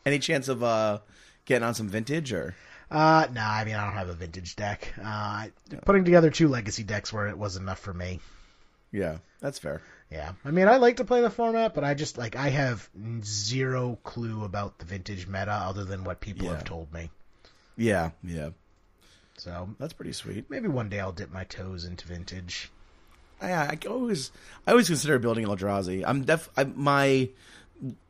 [0.07, 0.99] any chance of uh,
[1.45, 2.55] getting on some vintage or?
[2.89, 4.93] Uh, no, I mean, I don't have a vintage deck.
[5.03, 5.47] Uh,
[5.85, 8.19] putting together two legacy decks where it was enough for me.
[8.91, 9.81] Yeah, that's fair.
[10.09, 12.89] Yeah, I mean, I like to play the format, but I just like I have
[13.23, 16.53] zero clue about the vintage meta other than what people Yeah.
[16.53, 17.09] have told me.
[17.75, 18.49] Yeah, yeah,
[19.37, 20.49] So that's pretty sweet.
[20.49, 22.71] maybe one day I'll dip my toes into vintage.
[23.41, 24.31] I, I always,
[24.65, 26.03] I always consider building Eldrazi.
[26.07, 27.29] I'm def, I, my,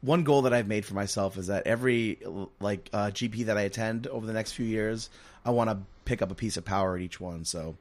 [0.01, 2.19] one goal that I've made for myself is that every
[2.59, 5.09] like uh, GP that I attend over the next few years,
[5.45, 7.45] I want to pick up a piece of power at each one.
[7.45, 7.77] So,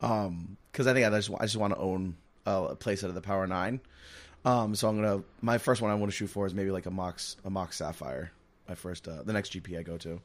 [0.00, 3.14] um, because I think I just I just want to own a place out of
[3.14, 3.80] the Power Nine.
[4.44, 6.86] Um, so I'm gonna my first one I want to shoot for is maybe like
[6.86, 8.32] a Mox a Mox Sapphire.
[8.68, 10.20] My first uh, the next GP I go to.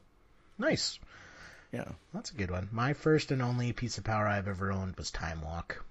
[0.58, 0.98] Nice.
[1.72, 2.68] Yeah, that's a good one.
[2.72, 5.84] My first and only piece of power I've ever owned was Time Walk.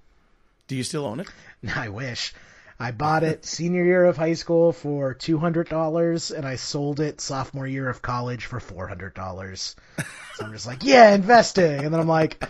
[0.67, 1.27] Do you still own it?
[1.75, 2.33] I wish.
[2.79, 6.99] I bought it senior year of high school for two hundred dollars, and I sold
[6.99, 9.75] it sophomore year of college for four hundred dollars.
[10.35, 12.43] So I'm just like, yeah, investing, and then I'm like,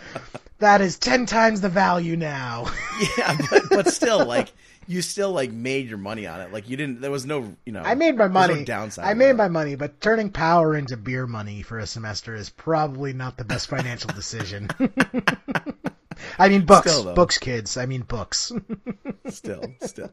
[0.58, 2.66] that is ten times the value now.
[3.18, 4.52] yeah, but, but still, like,
[4.88, 6.52] you still like made your money on it.
[6.52, 7.02] Like, you didn't.
[7.02, 7.84] There was no, you know.
[7.84, 8.56] I made my money.
[8.56, 9.06] No downside.
[9.06, 13.14] I made my money, but turning power into beer money for a semester is probably
[13.14, 14.70] not the best financial decision.
[16.38, 17.78] I mean books, still, books, kids.
[17.78, 18.52] I mean books.
[19.30, 20.12] still, still.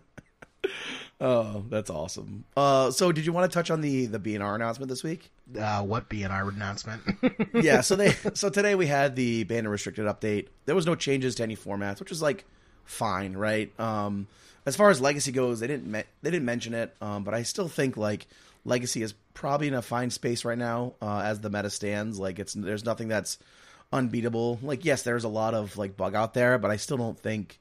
[1.20, 2.44] oh, that's awesome.
[2.56, 5.30] Uh, so did you want to touch on the the BNR announcement this week?
[5.58, 7.02] Uh, what BNR announcement?
[7.54, 10.48] yeah, so they so today we had the banned and restricted update.
[10.66, 12.44] There was no changes to any formats, which is like
[12.84, 13.72] fine, right?
[13.80, 14.28] Um,
[14.64, 17.42] as far as legacy goes, they didn't me- they didn't mention it, um, but I
[17.42, 18.26] still think like
[18.64, 22.18] legacy is probably in a fine space right now uh, as the meta stands.
[22.18, 23.38] Like it's there's nothing that's
[23.92, 24.58] unbeatable.
[24.62, 27.60] Like, yes, there's a lot of like bug out there, but I still don't think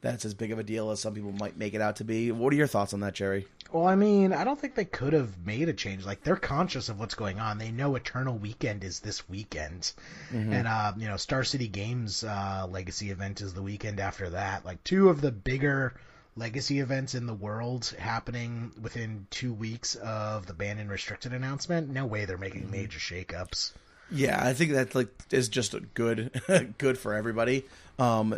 [0.00, 2.32] that's as big of a deal as some people might make it out to be.
[2.32, 3.46] What are your thoughts on that, Jerry?
[3.72, 6.04] Well, I mean, I don't think they could have made a change.
[6.04, 7.56] Like, they're conscious of what's going on.
[7.56, 9.92] They know Eternal Weekend is this weekend,
[10.30, 10.52] mm-hmm.
[10.52, 14.66] and uh, you know, Star City Games uh, Legacy event is the weekend after that.
[14.66, 15.94] Like, two of the bigger
[16.36, 21.88] legacy events in the world happening within two weeks of the banned and restricted announcement.
[21.88, 22.72] No way they're making mm-hmm.
[22.72, 23.72] major shakeups.
[24.12, 26.40] Yeah, I think that like is just good,
[26.78, 27.64] good for everybody.
[27.98, 28.36] Um,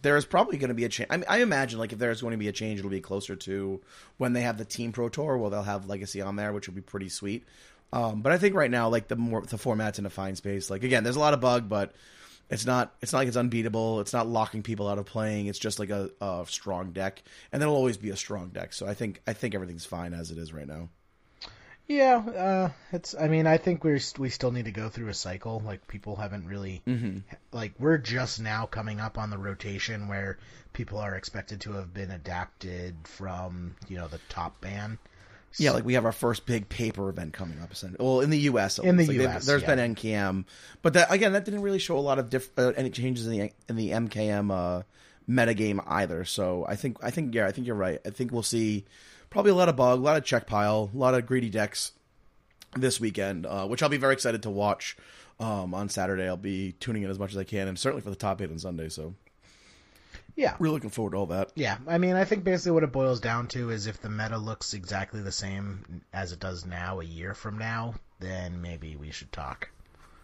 [0.00, 1.08] there's probably going to be a change.
[1.10, 3.36] I, mean, I imagine like if there's going to be a change, it'll be closer
[3.36, 3.80] to
[4.16, 6.74] when they have the Team Pro Tour, where they'll have Legacy on there, which will
[6.74, 7.44] be pretty sweet.
[7.92, 10.70] Um, but I think right now, like the more the format's in a fine space.
[10.70, 11.92] Like again, there's a lot of bug, but
[12.50, 14.00] it's not it's not like it's unbeatable.
[14.00, 15.46] It's not locking people out of playing.
[15.46, 18.72] It's just like a, a strong deck, and it'll always be a strong deck.
[18.72, 20.88] So I think I think everything's fine as it is right now.
[21.92, 23.14] Yeah, uh, it's.
[23.14, 25.60] I mean, I think we're we still need to go through a cycle.
[25.64, 27.18] Like people haven't really, mm-hmm.
[27.52, 30.38] like we're just now coming up on the rotation where
[30.72, 34.98] people are expected to have been adapted from you know the top ban.
[35.50, 37.72] So, yeah, like we have our first big paper event coming up.
[38.00, 38.78] Well, in the U.S.
[38.78, 39.74] In the like U.S., there's yeah.
[39.74, 40.46] been NKM,
[40.80, 43.32] but that again, that didn't really show a lot of diff- uh, any changes in
[43.32, 44.82] the in the MKM uh,
[45.28, 46.24] metagame either.
[46.24, 48.00] So I think I think yeah, I think you're right.
[48.06, 48.86] I think we'll see
[49.32, 51.92] probably a lot of bug, a lot of check pile, a lot of greedy decks
[52.76, 54.96] this weekend, uh, which I'll be very excited to watch
[55.40, 56.26] um, on Saturday.
[56.28, 58.50] I'll be tuning in as much as I can, and certainly for the top eight
[58.50, 58.88] on Sunday.
[58.88, 59.14] So,
[60.36, 61.50] yeah, really looking forward to all that.
[61.54, 64.38] Yeah, I mean, I think basically what it boils down to is if the meta
[64.38, 69.10] looks exactly the same as it does now a year from now, then maybe we
[69.10, 69.68] should talk.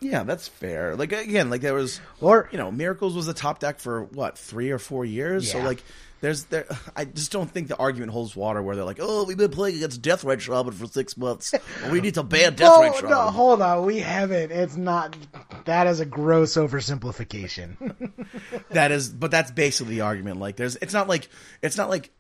[0.01, 0.94] Yeah, that's fair.
[0.94, 4.38] Like again, like there was, or you know, Miracles was the top deck for what
[4.38, 5.47] three or four years.
[5.47, 5.53] Yeah.
[5.55, 5.83] So like
[6.20, 9.37] there's there I just don't think the argument holds water where they're like, oh, we've
[9.37, 11.54] been playing against Deathrite Shaman for six months.
[11.90, 13.11] we need to ban Deathrite Shaman.
[13.11, 14.50] No, hold on, we haven't.
[14.50, 15.16] It's not.
[15.64, 18.16] That is a gross oversimplification.
[18.70, 20.40] that is, but that's basically the argument.
[20.40, 21.28] Like, there's, it's not like
[21.62, 22.11] it's not like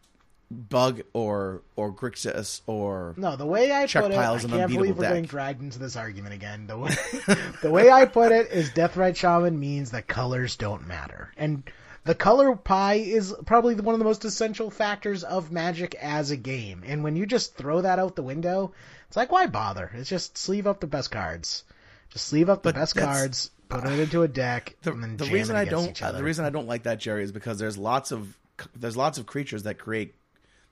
[0.50, 3.36] Bug or or Grixis or no.
[3.36, 5.10] The way I put it, I can't believe we're deck.
[5.10, 6.66] getting dragged into this argument again.
[6.66, 6.94] The way
[7.62, 11.64] the way I put it is Deathrite Shaman means that colors don't matter, and
[12.08, 16.38] the color pie is probably one of the most essential factors of Magic as a
[16.38, 16.82] game.
[16.86, 18.72] And when you just throw that out the window,
[19.08, 19.90] it's like why bother?
[19.92, 21.64] It's just sleeve up the best cards.
[22.08, 25.16] Just sleeve up the but best cards, put it into a deck, the, and then
[25.18, 27.76] the reason I don't uh, the reason I don't like that Jerry is because there's
[27.76, 28.38] lots of
[28.74, 30.14] there's lots of creatures that create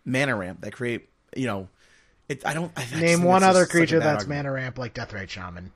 [0.07, 1.69] mana ramp that create you know
[2.31, 2.47] it.
[2.47, 4.39] I don't I name one other creature that's argument.
[4.39, 5.71] mana ramp like Deathrite Shaman.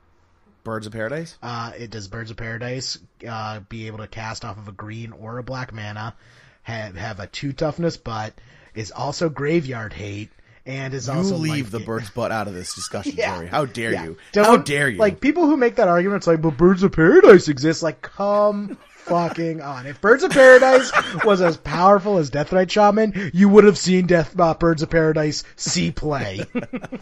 [0.63, 1.37] Birds of Paradise?
[1.41, 2.97] Uh, it does Birds of Paradise
[3.27, 6.15] uh, be able to cast off of a green or a black mana,
[6.63, 8.33] have have a two toughness, but
[8.75, 10.29] is also graveyard hate,
[10.65, 13.35] and is you also leave the bird's butt out of this discussion, yeah.
[13.35, 13.47] Jerry.
[13.47, 14.03] How dare yeah.
[14.05, 14.17] you?
[14.31, 14.97] Don't, How dare you?
[14.97, 17.81] Like people who make that argument, it's like, but Birds of Paradise exists.
[17.81, 19.87] Like, come fucking on.
[19.87, 20.91] If Birds of Paradise
[21.25, 25.43] was as powerful as Deathrite Shaman, you would have seen Death uh, Birds of Paradise
[25.55, 26.45] see play.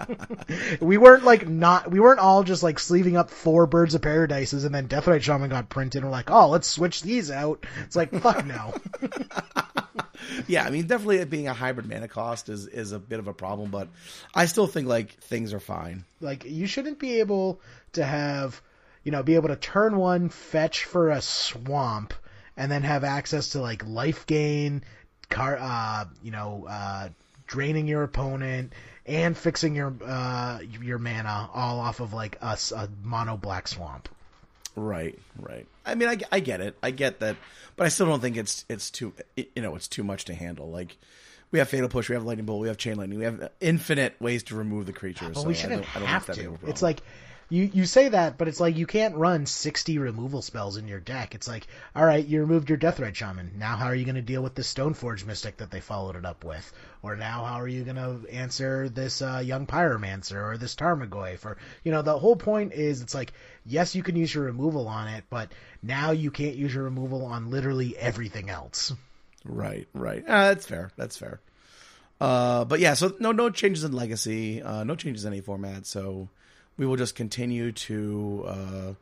[0.79, 4.63] we weren't like not we weren't all just like sleeving up four Birds of Paradises
[4.63, 7.65] and then Deathrite Shaman got printed and we're like, oh, let's switch these out.
[7.83, 8.73] It's like fuck no.
[10.47, 13.33] yeah, I mean, definitely being a hybrid mana cost is is a bit of a
[13.33, 13.87] problem, but
[14.33, 16.05] I still think like things are fine.
[16.21, 17.61] Like you shouldn't be able
[17.93, 18.61] to have
[19.03, 22.13] you know, be able to turn one, fetch for a swamp,
[22.57, 24.83] and then have access to like life gain,
[25.29, 27.09] car, uh, you know, uh,
[27.47, 28.73] draining your opponent
[29.05, 32.57] and fixing your uh, your mana all off of like a
[33.03, 34.09] mono black swamp.
[34.79, 35.67] Right, right.
[35.85, 36.77] I mean, I, I get it.
[36.81, 37.35] I get that,
[37.75, 40.69] but I still don't think it's it's too you know it's too much to handle.
[40.69, 40.97] Like
[41.51, 44.15] we have fatal push, we have lightning bolt, we have chain lightning, we have infinite
[44.21, 45.25] ways to remove the creature.
[45.27, 46.67] But so we I shouldn't don't- I don't have think be a to.
[46.69, 47.01] It's like
[47.49, 50.99] you you say that, but it's like you can't run sixty removal spells in your
[50.99, 51.33] deck.
[51.33, 53.53] It's like, all right, you removed your Deathrite Shaman.
[53.57, 56.25] Now how are you going to deal with this Stoneforge Mystic that they followed it
[56.25, 56.71] up with?
[57.01, 61.45] Or now how are you going to answer this uh, Young Pyromancer or this Tarmogoyf?
[61.45, 63.33] Or you know, the whole point is it's like,
[63.65, 67.25] yes, you can use your removal on it, but now you can't use your removal
[67.25, 68.93] on literally everything else.
[69.43, 70.23] Right, right.
[70.27, 70.91] Uh, that's fair.
[70.97, 71.39] That's fair.
[72.21, 75.85] Uh, but yeah, so no, no changes in legacy, uh, no changes in any format.
[75.85, 76.27] So
[76.79, 78.93] we will just continue to uh,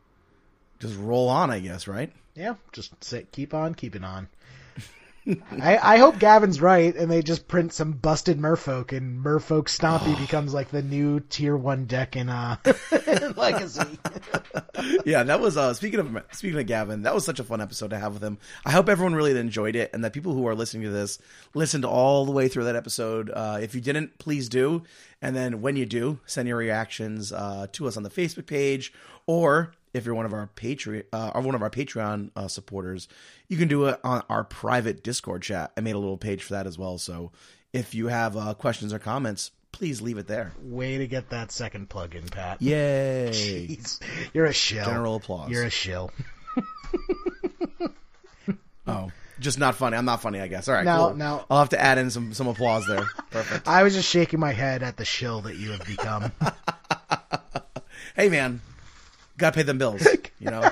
[0.80, 1.86] just roll on, I guess.
[1.88, 2.12] Right?
[2.34, 4.28] Yeah, just sit, keep on keeping on.
[5.60, 10.18] I, I hope Gavin's right, and they just print some busted Merfolk, and Merfolk Stompy
[10.20, 12.56] becomes like the new tier one deck in uh
[13.06, 13.98] in Legacy.
[15.04, 17.90] yeah, that was uh speaking of speaking of Gavin, that was such a fun episode
[17.90, 18.38] to have with him.
[18.64, 21.18] I hope everyone really enjoyed it and that people who are listening to this
[21.54, 23.30] listened all the way through that episode.
[23.30, 24.82] Uh if you didn't, please do.
[25.20, 28.92] And then when you do, send your reactions uh to us on the Facebook page
[29.26, 33.08] or if you're one of our Patreon uh, or one of our Patreon uh, supporters,
[33.48, 35.72] you can do it on our private Discord chat.
[35.76, 36.98] I made a little page for that as well.
[36.98, 37.32] So
[37.72, 40.52] if you have uh, questions or comments, please leave it there.
[40.62, 42.60] Way to get that second plug in, Pat.
[42.62, 43.28] Yay!
[43.32, 44.00] Jeez.
[44.32, 44.84] You're a shill.
[44.84, 45.50] General applause.
[45.50, 46.10] You're a shill.
[48.86, 49.98] Oh, just not funny.
[49.98, 50.66] I'm not funny, I guess.
[50.66, 51.14] All right, No, cool.
[51.16, 51.44] no.
[51.50, 53.04] I'll have to add in some some applause there.
[53.30, 53.68] Perfect.
[53.68, 56.32] I was just shaking my head at the shill that you have become.
[58.16, 58.62] hey, man,
[59.38, 60.06] gotta pay them bills.
[60.40, 60.70] You know,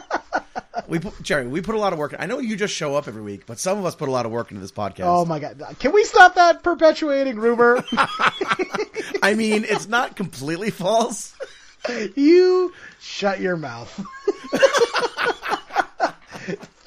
[0.87, 2.15] we put, Jerry, we put a lot of work.
[2.17, 4.27] I know you just show up every week, but some of us put a lot
[4.27, 5.07] of work into this podcast.
[5.07, 5.61] oh my god.
[5.81, 7.85] Can we stop that perpetuating rumor?
[9.25, 11.35] I mean, it's not completely false.
[12.15, 13.91] you shut your mouth.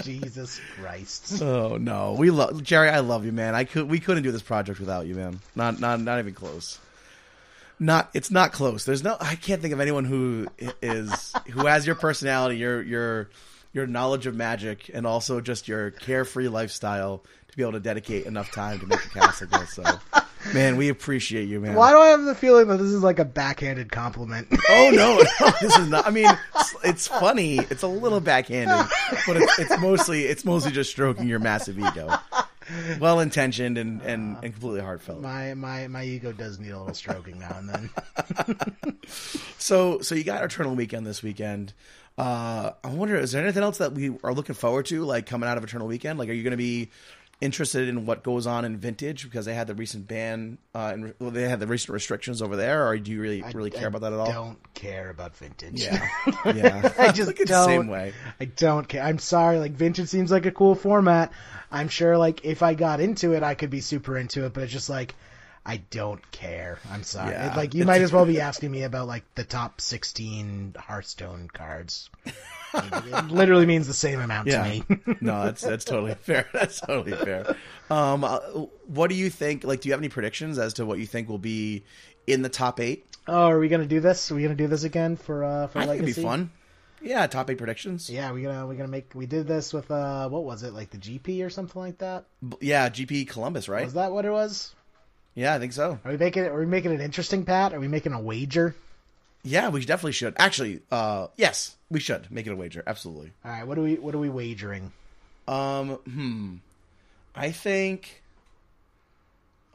[0.04, 1.42] Jesus Christ.
[1.42, 2.88] Oh no, we love Jerry.
[2.90, 3.56] I love you, man.
[3.56, 5.42] I could we couldn't do this project without you, man.
[5.56, 6.80] Not not not even close.
[7.80, 8.84] Not it's not close.
[8.86, 9.16] There's no.
[9.20, 10.48] I can't think of anyone who
[10.82, 13.30] is who has your personality, your your
[13.74, 18.26] your knowledge of magic, and also just your carefree lifestyle to be able to dedicate
[18.26, 19.74] enough time to make a cast like this.
[19.74, 19.84] So,
[20.54, 21.76] man, we appreciate you, man.
[21.76, 24.48] Why do I have the feeling that this is like a backhanded compliment?
[24.70, 26.06] Oh no, no, this is not.
[26.06, 27.58] I mean, it's, it's funny.
[27.58, 28.88] It's a little backhanded,
[29.26, 32.14] but it's, it's mostly it's mostly just stroking your massive ego.
[33.00, 35.22] Well intentioned and, and, and completely heartfelt.
[35.22, 37.90] my my my ego does need a little stroking now and then.
[39.58, 41.74] So so you got Eternal Weekend this weekend.
[42.18, 45.48] Uh, I wonder, is there anything else that we are looking forward to, like coming
[45.48, 46.20] out of Eternal Weekend?
[46.20, 46.90] Like, are you going to be
[47.42, 51.14] interested in what goes on in Vintage because they had the recent ban, uh, and
[51.20, 53.88] well, they had the recent restrictions over there, or do you really really care I
[53.88, 54.30] about that at all?
[54.30, 55.84] I Don't care about vintage.
[55.84, 56.08] Yeah,
[56.46, 56.94] yeah.
[56.98, 57.48] I just don't.
[57.48, 58.14] the same way.
[58.40, 59.04] I don't care.
[59.04, 59.60] I'm sorry.
[59.60, 61.32] Like vintage seems like a cool format.
[61.72, 64.54] I'm sure like if I got into it, I could be super into it.
[64.54, 65.16] But it's just like
[65.66, 66.80] I don't care.
[66.92, 67.32] I'm sorry.
[67.32, 67.54] Yeah.
[67.56, 72.10] like you might as well be asking me about like the top 16 Hearthstone cards.
[72.74, 74.64] It literally means the same amount Yeah.
[74.64, 74.84] to me.
[75.22, 76.48] no, that's that's totally fair.
[76.54, 77.56] That's totally fair.
[77.90, 78.40] Um, uh,
[78.88, 79.64] what do you think?
[79.64, 81.84] Like, do you have any predictions as to what you think will be
[82.28, 83.06] in the top eight?
[83.28, 84.32] oh, are we gonna do this?
[84.32, 86.52] Are we gonna do this again for uh for I think it'd be fun.
[87.02, 88.10] Yeah, top eight predictions.
[88.10, 90.90] Yeah, we gonna we gonna make we did this with uh what was it like
[90.90, 92.26] the GP or something like that?
[92.60, 93.86] Yeah, GP Columbus, right?
[93.86, 94.74] Was that what it was?
[95.36, 96.00] Yeah, I think so.
[96.04, 96.48] Are we making it?
[96.52, 97.74] Are we making it interesting, Pat?
[97.74, 98.76] Are we making a wager?
[99.44, 100.36] Yeah, we definitely should.
[100.38, 102.84] Actually, uh, yes, we should make it a wager.
[102.86, 103.32] Absolutely.
[103.46, 104.92] All right, what are we what are we wagering?
[105.48, 106.56] Um, hmm.
[107.36, 108.22] I think.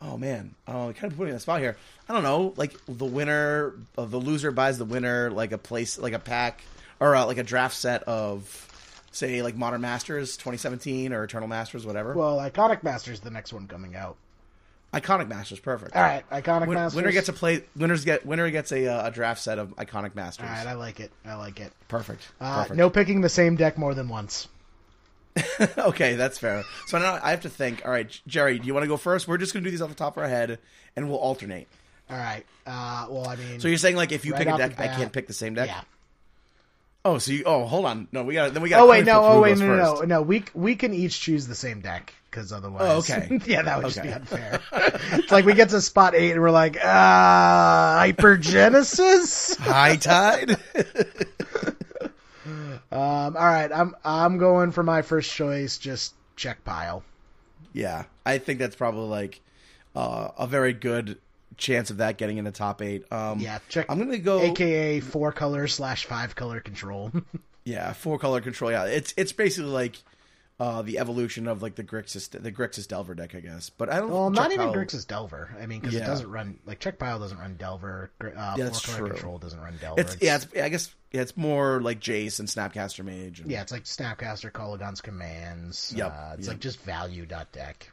[0.03, 1.77] Oh man, oh, kind of putting in a spot here.
[2.09, 5.99] I don't know, like the winner of the loser buys the winner like a place,
[5.99, 6.61] like a pack,
[7.01, 11.87] or uh, like a draft set of, say, like Modern Masters 2017 or Eternal Masters,
[11.87, 12.13] whatever.
[12.13, 14.17] Well, Iconic Masters the next one coming out.
[15.01, 15.95] Iconic Masters, perfect.
[15.97, 16.97] All right, Iconic Win- Masters.
[16.97, 17.65] winner gets a play.
[17.77, 20.47] Winners get winner gets a uh, a draft set of Iconic Masters.
[20.49, 21.11] All right, I like it.
[21.25, 21.73] I like it.
[21.89, 22.23] Perfect.
[22.41, 22.79] Uh, perfect.
[22.79, 24.49] no picking the same deck more than once.
[25.79, 26.63] okay, that's fair.
[26.87, 27.85] So now I have to think.
[27.85, 29.27] All right, Jerry, do you want to go first?
[29.27, 30.59] We're just going to do these off the top of our head,
[30.95, 31.67] and we'll alternate.
[32.09, 32.45] All right.
[32.67, 34.69] Uh, well, I mean, So you're saying like if you Right pick a off the
[34.69, 35.69] deck, I can't pick the same deck.
[35.69, 35.81] yeah.
[37.07, 37.43] Oh, so you?
[37.45, 38.09] Oh, hold on.
[38.13, 38.55] No, we got.
[38.55, 38.81] Then we got.
[38.81, 39.23] Oh wait, no.
[39.23, 40.23] Oh wait, no, no, no, no.
[40.23, 43.41] We we can each choose the same deck because otherwise, Oh, okay.
[43.47, 44.61] yeah, that would just be unfair.
[44.73, 49.57] it's like we get to spot eight and we're like, ah, hypergenesis.
[49.59, 50.57] High tide.
[52.93, 55.79] Um, all right, I'm I'm going for my first choice.
[55.79, 57.03] Just check pile.
[57.73, 59.41] yeah, I think that's probably like
[59.97, 61.19] uh, a very good
[61.57, 63.11] chance of that getting in the top eight.
[63.13, 63.87] Um, Yeah, check.
[63.89, 64.41] I'm gonna go.
[64.41, 67.11] AKA four color slash five color control.
[67.65, 68.71] Yeah, four color control.
[68.71, 69.97] Yeah, it's it's basically like
[70.61, 73.71] uh, the evolution of like the Grixis the Grixis Delver deck, I guess.
[73.71, 74.11] But I don't.
[74.11, 75.55] well, not even how- Grixis Delver.
[75.61, 76.03] I mean, because Yeah.
[76.05, 78.11] it doesn't run like check pile doesn't run Delver.
[78.21, 78.27] Uh,
[78.57, 79.09] Yeah, that's true.
[79.09, 80.01] control doesn't run Delver.
[80.01, 83.41] It's yeah, it's I guess yeah, it's more like Jace and Snapcaster Mage.
[83.41, 85.93] And, yeah, it's like Snapcaster, Kolaghan's Commands.
[85.97, 86.55] Yep, Uh, it's yep.
[86.55, 87.91] like just value dot deck.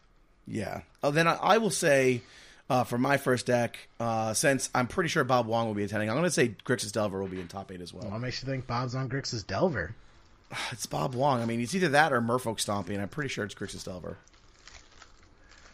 [0.48, 0.82] yeah.
[1.04, 2.22] Oh, then I, I will say.
[2.70, 6.10] Uh, for my first deck, uh, since I'm pretty sure Bob Wong will be attending,
[6.10, 8.10] I'm going to say Grixis Delver will be in top eight as well.
[8.10, 9.94] What makes you think Bob's on Grixis Delver?
[10.72, 11.42] It's Bob Wong.
[11.42, 14.18] I mean, it's either that or Merfolk Stompy, and I'm pretty sure it's Grixis Delver.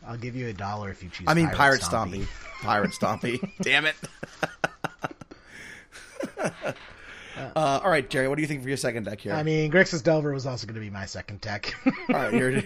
[0.07, 1.28] I'll give you a dollar if you choose.
[1.28, 2.25] I mean, Pirate Stompy.
[2.25, 2.61] Stompy.
[2.61, 3.51] Pirate Stompy.
[3.61, 3.95] Damn it.
[7.38, 9.34] uh, all right, Jerry, what do you think for your second deck here?
[9.34, 11.75] I mean, Grixis Delver was also going to be my second deck.
[11.86, 12.63] all right, you're.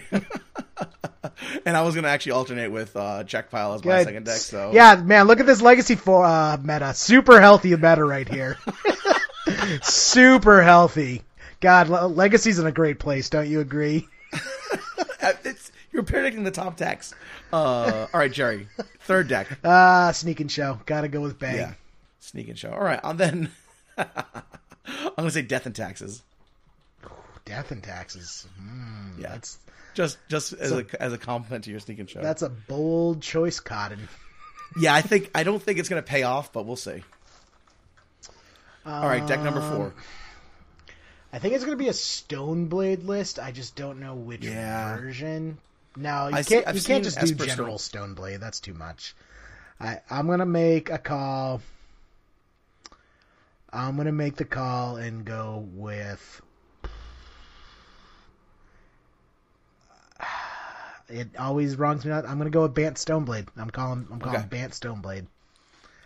[1.66, 4.04] and I was going to actually alternate with uh, Check Pile as my Good.
[4.04, 4.38] second deck.
[4.38, 6.94] So Yeah, man, look at this legacy for uh, meta.
[6.94, 8.56] Super healthy meta right here.
[9.82, 11.22] Super healthy.
[11.62, 13.30] God, Le- legacy's in a great place.
[13.30, 14.06] Don't you agree?
[15.22, 17.14] Uh, it's, you're predicting the top decks.
[17.52, 18.66] Uh, all right, Jerry,
[19.02, 19.46] third deck.
[19.64, 20.80] Ah, sneak and show.
[20.84, 21.54] Got to go with bang.
[21.54, 21.74] Yeah,
[22.18, 22.72] sneak and show.
[22.72, 23.50] All right, and then
[23.96, 24.06] I'm
[25.18, 26.24] to say Death and Taxes.
[27.44, 28.48] Death and taxes.
[28.60, 29.28] Hmm, Yeah.
[29.28, 29.58] that's
[29.94, 32.20] Just just as a as a compliment to your sneak and show.
[32.20, 34.08] that's a bold choice, Cotton.
[34.76, 37.04] Yeah, I think I don't think it's to pay off, but we'll see.
[38.84, 39.94] All right, deck number four.
[41.32, 43.38] I think it's going to be a Stoneblade list.
[43.38, 44.96] I just don't know which Yeah.
[44.96, 45.58] version.
[45.96, 46.66] No, you I can't.
[46.66, 48.40] I've you can't just do Esper general Stoneblade.
[48.40, 49.14] That's too much.
[49.80, 51.60] I, I'm going to make a call.
[53.72, 56.42] I'm going to make the call and go with.
[61.08, 62.24] It always wrongs me out.
[62.24, 63.46] I'm going to go with Bant Stoneblade.
[63.58, 64.06] I'm calling.
[64.10, 64.48] I'm calling Okay.
[64.48, 65.26] Bant Stoneblade.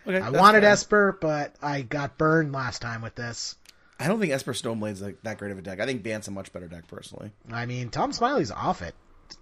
[0.05, 0.71] Okay, I wanted fair.
[0.71, 3.55] Esper, but I got burned last time with this.
[3.99, 5.79] I don't think Esper Stoneblade's like that great of a deck.
[5.79, 7.31] I think Bant's a much better deck personally.
[7.51, 8.93] I mean, Tom Smiley's off it.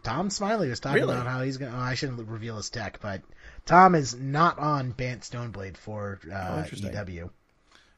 [0.02, 1.14] Tom Smiley was talking Really?
[1.14, 1.72] about how he's going.
[1.72, 1.78] to...
[1.78, 3.22] Oh, I shouldn't reveal his tech, but
[3.66, 6.94] Tom is not on Bant Stoneblade for Oh, uh, interesting.
[6.96, 7.30] EW.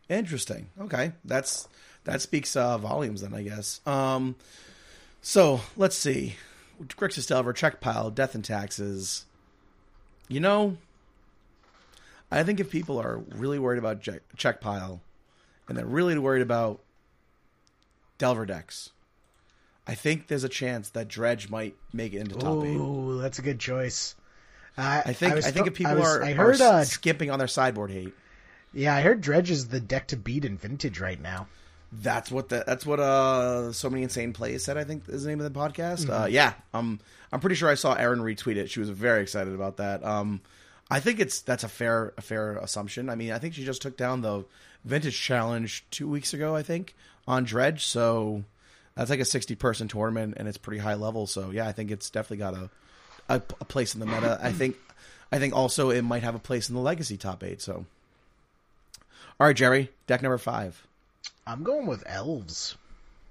[0.10, 0.70] Interesting.
[0.82, 1.68] Okay, that's
[2.06, 3.82] that speaks uh, volumes then, I guess.
[3.86, 4.36] Um,
[5.22, 6.36] so let's see.
[6.82, 9.26] Grixis Delver, check pile, death and taxes.
[10.28, 10.78] You know,
[12.32, 14.06] I think if people are really worried about
[14.36, 15.02] check pile,
[15.68, 16.80] and they're really worried about
[18.18, 18.92] Delver decks,
[19.86, 22.76] I think there's a chance that Dredge might make it into top eight.
[22.76, 24.16] Ooh, that's a good choice.
[24.78, 26.52] I, I think I, was think th- if people I was- are, I are.
[26.54, 28.14] Uh, skipping on their sideboard hate,
[28.74, 31.48] yeah, I heard Dredge is the deck to beat in Vintage right now.
[31.92, 34.78] That's what the that's what uh so many insane plays said.
[34.78, 36.02] I think is the name of the podcast.
[36.06, 36.12] Mm-hmm.
[36.24, 37.00] Uh, yeah, um,
[37.32, 38.70] I'm pretty sure I saw Erin retweet it.
[38.70, 40.04] She was very excited about that.
[40.04, 40.42] Um,
[40.90, 43.10] I think it's that's a fair a fair assumption.
[43.10, 44.46] I mean, I think she just took down the
[44.86, 46.56] vintage challenge two weeks ago.
[46.56, 46.96] I think
[47.28, 48.44] on Dredge, so
[48.96, 51.28] that's like a 60 person tournament and it's pretty high level.
[51.28, 52.70] So yeah, I think it's definitely got a
[53.30, 54.40] a, a place in the meta.
[54.42, 54.78] I think
[55.32, 57.62] I think also it might have a place in the legacy top eight.
[57.62, 57.86] So,
[59.40, 60.86] all right, Jerry, deck number five.
[61.46, 62.78] I'm going with Elves.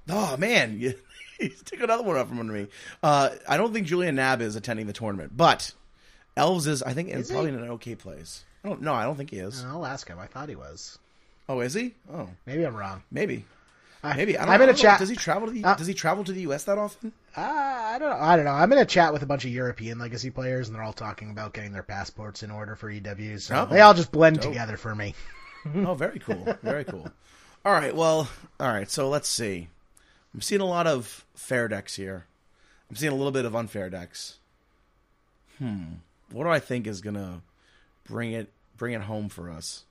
[0.09, 0.95] Oh man, you,
[1.41, 2.67] you took another one up from under me.
[3.03, 5.73] Uh, I don't think Julian Knab is attending the tournament, but
[6.37, 6.83] Elves is.
[6.83, 7.35] I think Is is he?
[7.35, 8.45] probably in an okay place.
[8.65, 8.83] I don't.
[8.83, 9.65] No, I don't think he is.
[9.65, 10.19] I'll ask him.
[10.19, 10.99] I thought he was.
[11.49, 11.95] Oh, is he?
[12.13, 13.03] Oh, Maybe I'm wrong.
[13.11, 13.45] maybe.
[14.03, 14.37] I, Maybe.
[14.39, 14.83] I don't, I'm in a don't know.
[14.83, 14.99] chat.
[15.01, 15.65] Does he travel to the?
[15.65, 16.65] Uh, does he travel to the U.S.
[16.65, 17.13] that often?
[17.37, 18.17] Uh, I don't know.
[18.25, 18.53] I don't know.
[18.53, 21.31] I'm in a chat with a bunch of European legacy players, and they're all talking
[21.31, 23.43] about getting their passports in order for EWs.
[23.43, 24.53] So Oh, they all just blend dope.
[24.53, 25.15] together for me.
[25.75, 26.57] oh, very cool.
[26.63, 27.11] Very cool.
[27.65, 27.97] All right.
[27.97, 28.29] Well.
[28.61, 28.89] All right.
[28.91, 29.69] So let's see.
[30.35, 32.27] I'm seeing a lot of fair decks here.
[32.91, 34.37] I'm seeing a little bit of unfair decks.
[35.59, 35.85] Hmm.
[36.33, 37.43] What do I think is gonna
[38.05, 39.85] bring it bring it home for us?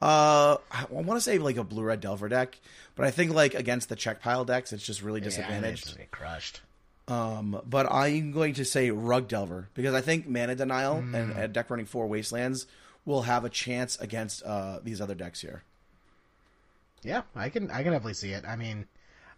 [0.00, 2.58] Uh, I want to say like a blue red Delver deck,
[2.96, 5.96] but I think like against the check pile decks, it's just really disadvantaged.
[5.96, 6.60] get crushed.
[7.06, 11.14] Um, but I'm going to say Rug Delver because I think Mana Denial Hmm.
[11.14, 12.66] and a deck running four Wastelands
[13.04, 15.62] will have a chance against uh, these other decks here.
[17.04, 17.70] Yeah, I can.
[17.70, 18.44] I can definitely see it.
[18.46, 18.86] I mean,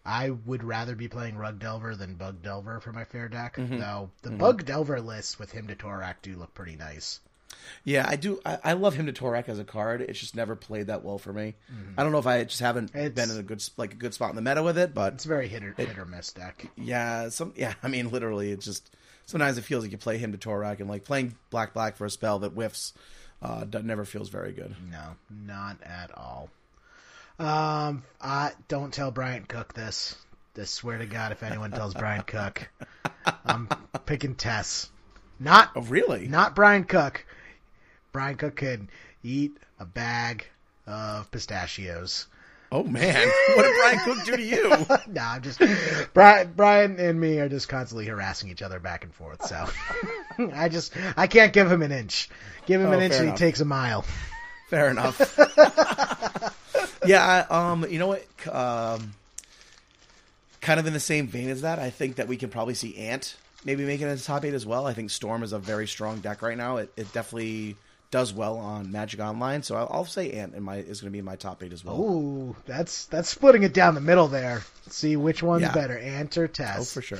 [0.05, 3.57] I would rather be playing Rug Delver than Bug Delver for my fair deck.
[3.57, 3.78] Mm-hmm.
[3.78, 7.20] Though the Bug Delver lists with Hymn to Tourach do look pretty nice.
[7.84, 8.40] Yeah, I do.
[8.44, 10.00] I, I love Hymn to Tourach as a card.
[10.02, 11.55] It's just never played that well for me.
[11.96, 12.98] I don't know if I just haven't Mm-hmm.
[13.07, 15.14] It's- been in a good like a good spot in the meta with it, but
[15.14, 16.66] It's a very hit or, hit or miss deck.
[16.76, 17.72] yeah, some yeah.
[17.82, 18.94] I mean, literally, it's just
[19.26, 22.05] sometimes it feels like you play Hymn to Tourach and like playing black black for
[22.05, 22.92] a spell that whiffs.
[23.40, 24.74] Uh, never feels very good.
[24.90, 26.48] No, not at all.
[27.39, 30.14] Um, I don't tell Brian Cook this.
[30.59, 32.68] I swear to God, if anyone tells Brian Cook,
[33.45, 33.68] I'm
[34.07, 34.89] picking Tess.
[35.41, 36.28] Not Oh, really?
[36.28, 37.26] not Brian Cook.
[38.12, 38.89] Brian Cook can
[39.24, 40.47] eat a bag
[40.87, 42.28] of pistachios.
[42.70, 44.68] Oh man, what did Brian Cook do to you?
[45.09, 45.61] no, I'm just
[46.14, 46.53] Brian.
[46.55, 49.45] Brian and me are just constantly harassing each other back and forth.
[49.47, 49.66] So
[50.55, 52.28] I just I can't give him an inch.
[52.66, 53.39] Give him Oh, an inch and enough.
[53.39, 54.05] he takes a mile.
[54.70, 55.18] Fair enough.
[57.07, 58.24] Yeah, I, um, you know what?
[58.52, 59.14] Um,
[60.61, 62.96] kind of in the same vein as that, I think that we can probably see
[62.96, 64.86] Ant maybe making it to top eight as well.
[64.86, 66.76] I think Storm is a very strong deck right now.
[66.78, 67.76] It, it definitely
[68.11, 71.12] does well on Magic Online, so I'll, I'll say Ant in my is going to
[71.12, 71.98] be in my top eight as well.
[72.00, 74.62] Ooh, that's that's splitting it down the middle there.
[74.88, 75.72] See which one's Yeah.
[75.72, 76.78] better, Ant or Tess.
[76.80, 77.18] Oh, for sure,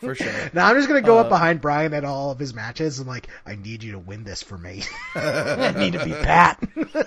[0.00, 0.32] for sure.
[0.54, 3.06] Now I'm just gonna go Uh, up behind Brian at all of his matches and
[3.08, 4.82] like, I need you to win this for me.
[5.14, 6.62] I need to be Pat.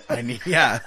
[0.10, 0.80] I need, yeah.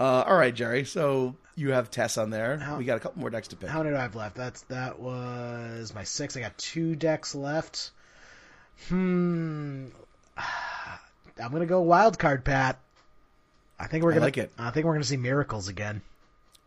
[0.00, 0.84] Uh, all right, Jerry.
[0.84, 2.56] So you have Tess on there.
[2.56, 3.68] How- we got a couple more decks to pick.
[3.68, 4.34] How many do I have left?
[4.34, 6.36] That's that was my six.
[6.36, 7.90] I got two decks left.
[8.88, 9.86] Hmm.
[11.42, 12.78] I'm gonna go wild card, Pat.
[13.78, 14.52] I think we're gonna like it.
[14.58, 16.02] I think we're gonna see miracles again.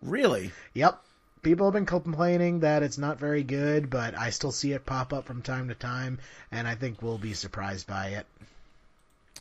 [0.01, 0.51] Really?
[0.73, 0.99] Yep.
[1.43, 5.11] People have been complaining that it's not very good, but I still see it pop
[5.11, 6.19] up from time to time,
[6.51, 8.25] and I think we'll be surprised by it.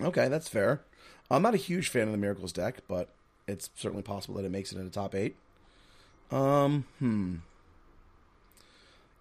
[0.01, 0.80] Okay, that's fair.
[1.30, 3.09] I'm not a huge fan of the Miracles deck, but
[3.47, 5.36] it's certainly possible that it makes it in the top eight.
[6.30, 7.36] Um, hmm.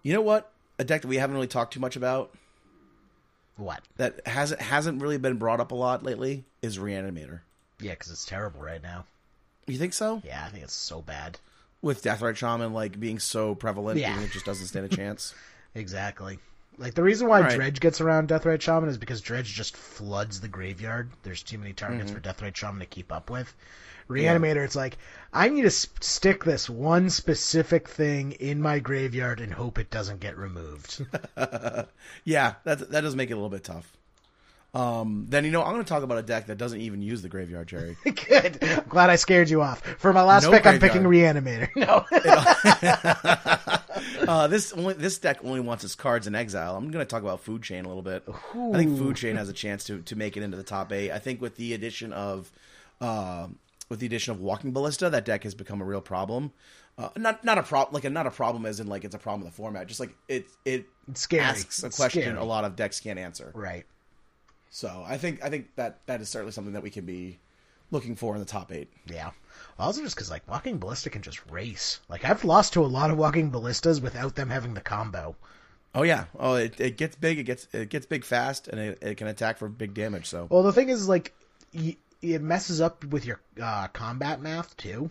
[0.02, 0.50] You know what?
[0.78, 2.32] A deck that we haven't really talked too much about
[3.56, 3.82] What?
[3.96, 7.40] that hasn't hasn't really been brought up a lot lately is Reanimator.
[7.80, 9.04] Yeah, because it's terrible right now.
[9.66, 10.22] You think so?
[10.24, 11.38] Yeah, I think it's so bad.
[11.82, 14.20] With Deathrite Shaman like being so prevalent, Yeah.
[14.22, 15.34] it just doesn't stand a chance.
[15.74, 16.38] Exactly.
[16.78, 17.54] Like the reason why right.
[17.54, 21.10] Dredge gets around Deathrite Shaman is because Dredge just floods the graveyard.
[21.22, 22.14] There's too many targets Mm-hmm.
[22.14, 23.52] for Deathrite Shaman to keep up with.
[24.08, 24.98] Reanimator, it's like
[25.32, 29.90] I need to s- stick this one specific thing in my graveyard and hope it
[29.90, 31.06] doesn't get removed.
[32.24, 33.90] yeah, that that does make it a little bit tough.
[34.74, 37.22] Um, then you know I'm going to talk about a deck that doesn't even use
[37.22, 37.96] the graveyard, Jerry.
[38.04, 38.58] Good.
[38.62, 39.82] I'm glad I scared you off.
[39.98, 41.68] For my last No pick, I'm picking Reanimator.
[41.76, 42.04] No.
[44.20, 46.76] Uh, this only this deck only wants its cards in exile.
[46.76, 48.22] I'm going to talk about Food Chain a little bit.
[48.28, 51.10] I think Food Chain has a chance to to make it into the top eight.
[51.10, 52.50] I think with the addition of
[53.00, 53.48] uh,
[53.88, 56.52] with the addition of Walking Ballista, that deck has become a real problem.
[56.98, 59.18] Uh, not not a problem like a, not a problem as in like it's a
[59.18, 59.86] problem with the format.
[59.86, 60.86] Just like it it
[61.38, 62.36] asks a It's question scary.
[62.36, 63.50] a lot of decks can't answer.
[63.54, 63.84] right.
[64.70, 67.38] So I think I think that that is certainly something that we can be
[67.92, 68.90] looking for in the top eight.
[69.06, 69.30] Yeah.
[69.78, 72.00] Also, just because like Walking Ballista can just race.
[72.08, 75.36] Like I've lost to a lot of Walking Ballistas without them having the combo.
[75.94, 76.24] Oh yeah.
[76.38, 77.38] Oh, it, it gets big.
[77.38, 80.26] It gets it gets big fast, and it, it can attack for big damage.
[80.26, 81.32] So Well, the thing is, like,
[81.74, 85.10] y- it messes up with your uh, combat math too,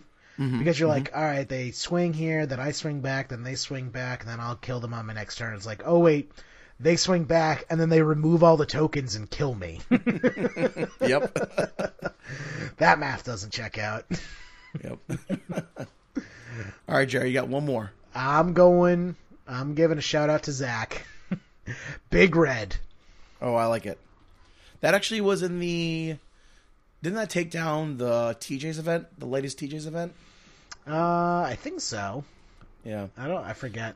[0.58, 3.90] because you're like, all right, they swing here, then I swing back, then they swing
[3.90, 5.54] back, and then I'll kill them on my next turn.
[5.54, 6.32] It's like, oh wait,
[6.82, 9.80] they swing back, and then they remove all the tokens and kill me.
[11.00, 11.32] yep.
[12.78, 14.04] that math doesn't check out.
[14.82, 14.98] Yep.
[16.88, 17.92] All right, Jerry, you got one more.
[18.14, 19.16] I'm going.
[19.46, 21.06] I'm giving a shout out to Zach.
[22.10, 22.76] Big Red.
[23.40, 23.98] Oh, I like it.
[24.80, 26.16] That actually was in the.
[27.02, 30.12] Didn't that take down the TJ's event, the latest TJ's event?
[30.86, 32.24] Uh, I think so.
[32.84, 33.44] Yeah, I don't.
[33.44, 33.94] I forget.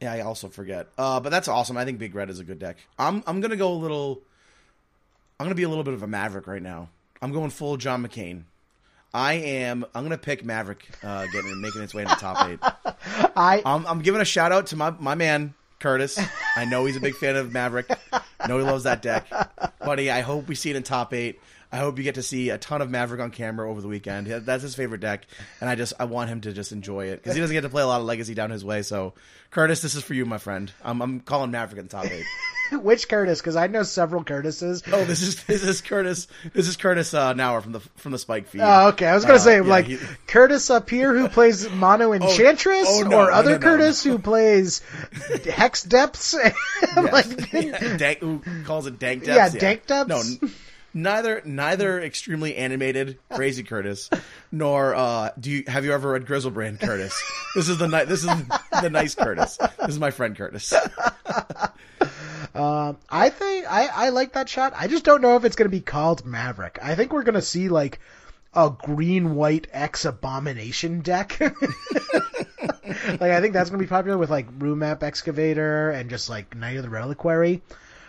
[0.00, 0.12] Yeah.
[0.12, 0.88] I also forget.
[0.96, 1.76] Uh, but that's awesome.
[1.76, 2.78] I think Big Red is a good deck.
[2.98, 4.20] I'm I'm gonna go a little.
[5.38, 6.88] I'm gonna be a little bit of a Maverick right now.
[7.20, 8.44] I'm going full John McCain.
[9.12, 9.84] I am.
[9.94, 12.58] I'm gonna pick Maverick, uh, getting making its way to the top eight.
[13.36, 16.18] I I'm, I'm giving a shout out to my, my man Curtis.
[16.56, 17.90] I know he's a big fan of Maverick.
[18.12, 19.26] I know he loves that deck,
[19.80, 20.10] buddy.
[20.10, 21.40] I hope we see it in top eight.
[21.70, 24.26] I hope you get to see a ton of Maverick on camera over the weekend.
[24.26, 25.26] That's his favorite deck,
[25.60, 27.68] and I just I want him to just enjoy it because he doesn't get to
[27.68, 28.80] play a lot of Legacy down his way.
[28.82, 29.12] So,
[29.50, 30.72] Curtis, this is for you, my friend.
[30.82, 32.24] I'm, I'm calling Maverick in the top eight.
[32.82, 33.40] which Curtis?
[33.40, 34.82] Because I know several Curtises.
[34.90, 36.26] Oh, this is this is Curtis.
[36.54, 38.62] This is Curtis uh, Nauer from the from the Spike feed.
[38.62, 39.06] Oh, okay.
[39.06, 42.86] I was gonna Uh, say yeah, like he- Curtis up here who plays Mono Enchantress,
[42.88, 44.80] oh, no, or other no, no, Curtis who plays
[45.44, 46.34] Hex Depths.
[46.96, 49.36] Like, Yeah, dank, who calls it dank Depths.
[49.36, 49.86] Yeah, depths?
[49.86, 50.40] dank depths.
[50.42, 50.48] No,
[51.02, 54.10] neither neither extremely animated crazy Curtis,
[54.50, 57.14] nor uh, do you have you ever read Griselbrand Curtis?
[57.54, 58.30] This is the ni- this is
[58.82, 59.56] the nice Curtis.
[59.56, 60.72] This is my friend Curtis.
[62.54, 64.72] um, I think I I like that shot.
[64.76, 66.78] I just don't know if it's gonna be called Maverick.
[66.82, 68.00] I think we're gonna see like
[68.54, 71.38] a green white X abomination deck.
[71.40, 76.76] like I think that's gonna be popular with like Ramunap Excavator and just like Knight
[76.76, 77.62] of the Reliquary.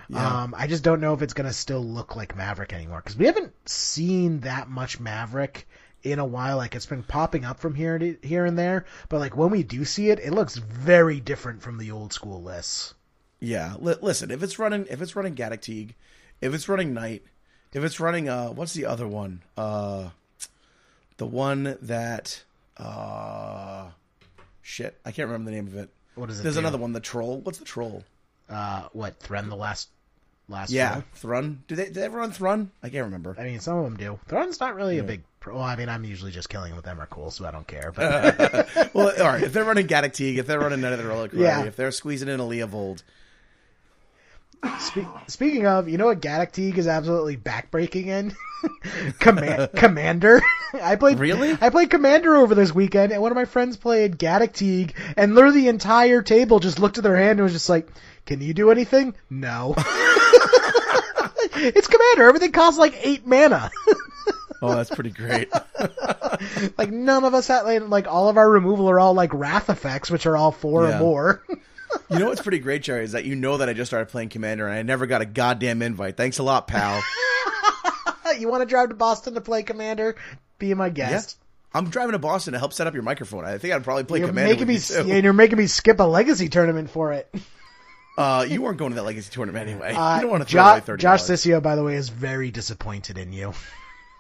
[0.10, 0.44] Yeah.
[0.44, 3.28] Um, I just don't know if it's gonna still look like Maverick anymore because we
[3.28, 5.68] haven't seen that much Maverick
[6.02, 6.58] in a while.
[6.58, 9.64] Like it's been popping up from here to, here and there, but like when we
[9.64, 12.96] do see it, it looks very different from the old school lists.
[13.40, 14.32] Yeah, li- listen.
[14.32, 15.94] If it's running, if it's running Gaddock Teeg,
[16.42, 17.24] if it's running Knight,
[17.72, 19.44] if it's running, uh, what's the other one?
[19.56, 20.10] Uh,
[21.18, 22.44] the one that,
[22.78, 23.90] uh,
[24.62, 25.90] shit, I can't remember the name of it.
[26.16, 26.60] What does it There's do?
[26.60, 26.94] another one.
[26.94, 27.40] The troll.
[27.42, 28.04] What's the troll?
[28.50, 29.90] Uh, what Thrun the last
[30.50, 31.04] last Yeah, one?
[31.14, 31.64] Thrun.
[31.68, 31.86] Do they?
[31.86, 32.72] Did they ever run Thrun?
[32.84, 33.36] I can't remember.
[33.40, 34.20] I mean, some of them do.
[34.28, 35.24] Thrun's not really a big.
[35.40, 37.94] Pro- well, I mean, I'm usually just killing with Emrakul, so I don't care.
[37.96, 39.42] But well, all right.
[39.44, 41.64] If they're running Gaddock Teeg, if they're running Knight of the Relic, Yeah.
[41.64, 43.04] if they're squeezing in a Leovold,
[44.80, 48.36] Spe- speaking of, you know what Gaddock Teeg is absolutely backbreaking in?
[49.20, 50.42] Command- Commander.
[50.74, 51.58] I played Really?
[51.62, 55.34] I played Commander over this weekend, and one of my friends played Gaddock Teeg, and
[55.34, 57.88] literally the entire table just looked at their hand and was just like,
[58.26, 59.16] "Can you do anything?
[59.30, 59.76] No."
[61.60, 62.28] It's Commander.
[62.28, 63.72] Everything costs like eight mana.
[64.62, 65.50] oh, that's pretty great.
[66.78, 69.70] like none of us had like, like all of our removal are all like wrath
[69.70, 70.98] effects, which are all four Yeah.
[70.98, 71.44] or more.
[72.10, 74.30] you know what's pretty great, Jerry, is that you know that I just started playing
[74.30, 76.18] Commander and I never got a goddamn invite.
[76.18, 77.02] Thanks a lot, pal.
[78.40, 80.16] you want to drive to Boston to play Commander?
[80.60, 81.38] Be my guest.
[81.74, 83.46] I'm driving to Boston to help set up your microphone.
[83.46, 85.12] I think I'd probably play You're Commander making me, you too.
[85.12, 87.34] and you're making me skip a legacy tournament for it.
[88.20, 89.94] Uh, you weren't going to that Legacy tournament anyway.
[89.94, 91.02] Uh, you don't want to throw Jo- away thirty.
[91.02, 93.54] Josh Sissio, by the way, is very disappointed in you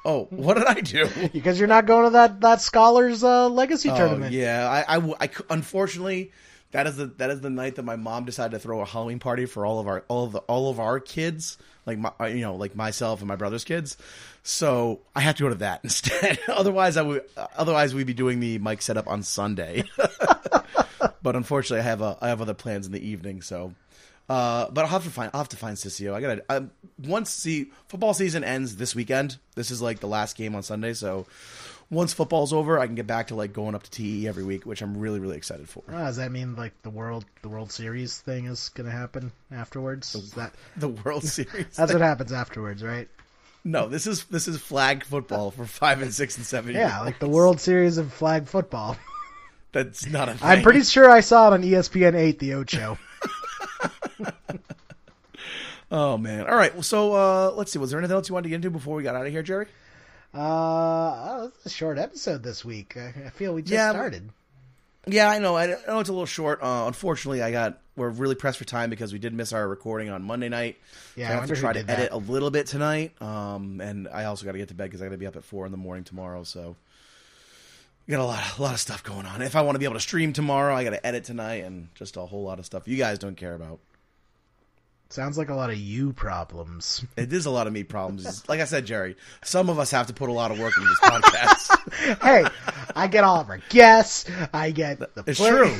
[0.05, 1.09] Oh, what did I do?
[1.33, 4.31] because you're not going to that that Scholars uh, Legacy Oh, tournament.
[4.33, 6.31] yeah, I, I I unfortunately
[6.71, 9.19] that is the that is the night that my mom decided to throw a Halloween
[9.19, 12.39] party for all of our all of the all of our kids, like my you
[12.41, 13.97] know like myself and my brother's kids.
[14.43, 16.39] So I had to go to that instead.
[16.47, 17.25] otherwise, I would
[17.57, 19.83] otherwise we'd be doing the mic setup on Sunday.
[21.21, 23.41] but unfortunately, I have uh, I have other plans in the evening.
[23.41, 23.73] So.
[24.29, 26.13] Uh, but I'll have to find I'll have to find Sissio.
[26.13, 26.71] I gotta um,
[27.03, 29.37] once see football season ends this weekend.
[29.55, 31.25] This is like the last game on Sunday, so
[31.89, 34.65] once football's over, I can get back to like going up to TE every week,
[34.65, 35.83] which I'm really really excited for.
[35.89, 39.31] Oh, does that mean like the world the World Series thing is going to happen
[39.51, 40.13] afterwards?
[40.13, 41.65] Is that The World Series.
[41.75, 43.07] that's what happens afterwards, right?
[43.63, 46.75] no, this is this is flag football for five and six and seven.
[46.75, 48.95] Yeah, like the World Series of flag football.
[49.71, 50.33] that's not a.
[50.33, 50.47] Thing.
[50.47, 52.97] I'm pretty sure I saw it on ESPN eight, the Ocho.
[55.91, 56.45] Oh man!
[56.47, 56.71] All right.
[56.71, 57.79] Well, so uh, let's see.
[57.79, 59.41] Was there anything else you wanted to get into before we got out of here,
[59.41, 59.65] Jerry?
[60.35, 62.95] Uh, oh, a short episode this week.
[62.95, 64.29] I, feel we just Yeah, started.
[65.07, 65.57] Yeah, I know.
[65.57, 66.61] I know it's a little short.
[66.61, 70.09] Uh, unfortunately, I got we're really pressed for time because we did miss our recording
[70.11, 70.77] on Monday night.
[71.15, 72.11] Yeah, so I I have to try to edit that.
[72.11, 73.19] a little bit tonight.
[73.19, 75.37] Um, and I also got to get to bed because I got to be up
[75.37, 76.43] at four in the morning tomorrow.
[76.43, 76.75] So
[78.05, 79.41] we got a lot, a lot of stuff going on.
[79.41, 81.87] If I want to be able to stream tomorrow, I got to edit tonight, and
[81.95, 83.79] just a whole lot of stuff you guys don't care about.
[85.11, 87.03] Sounds like a lot of you problems.
[87.17, 88.47] It is a lot of me problems.
[88.47, 90.87] Like I said, Jerry, some of us have to put a lot of work into
[90.87, 92.21] this podcast.
[92.21, 92.45] hey,
[92.95, 94.29] I get all of our guests.
[94.53, 95.75] I get the It's play- true.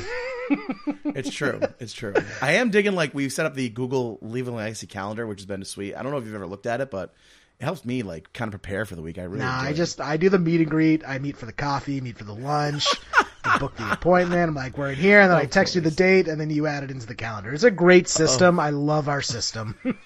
[1.14, 1.60] it's true.
[1.78, 2.14] It's true.
[2.42, 5.46] I am digging like we've set up the Google Leave a Legacy calendar, which has
[5.46, 5.94] been sweet.
[5.94, 7.14] I don't know if you've ever looked at it, but
[7.60, 9.16] it helps me like kind of prepare for the week.
[9.18, 9.44] I really.
[9.44, 11.04] Nah, I just I do the meet and greet.
[11.06, 12.88] I meet for the coffee, meet for the lunch,
[13.44, 14.48] I book the appointment.
[14.48, 16.66] I'm like, we're in here, and then I text you the date, and then you
[16.66, 17.52] add it into the calendar.
[17.52, 18.60] It's a great system.
[18.60, 19.76] I love our system.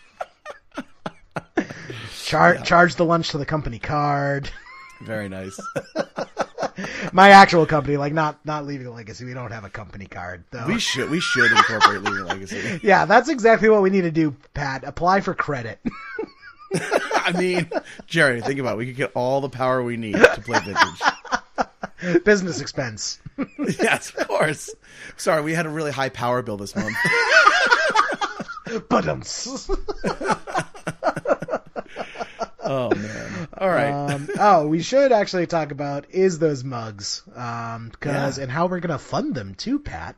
[2.25, 4.51] Char- Charge the lunch to the company card.
[5.03, 5.59] very nice.
[7.13, 9.25] My actual company, like not not leaving a legacy.
[9.25, 10.67] We don't have a company card though.
[10.67, 12.81] we should we should incorporate Leaving Legacy.
[12.83, 14.83] yeah, that's exactly what we need to do, Pat.
[14.85, 15.79] Apply for credit.
[16.75, 17.71] I mean,
[18.07, 18.79] Jerry, think about it.
[18.79, 21.01] We could get all the power we need to play vintage.
[22.25, 23.19] Business expense.
[23.59, 24.71] yes, of course.
[25.17, 26.97] Sorry, we had a really high power bill this month.
[28.89, 29.23] But um,
[32.67, 33.49] Oh man.
[33.59, 33.91] All right.
[34.15, 38.45] um, oh, we should actually talk about is those mugs, um, cause Yeah.
[38.45, 40.17] and how we're gonna fund them too, Pat.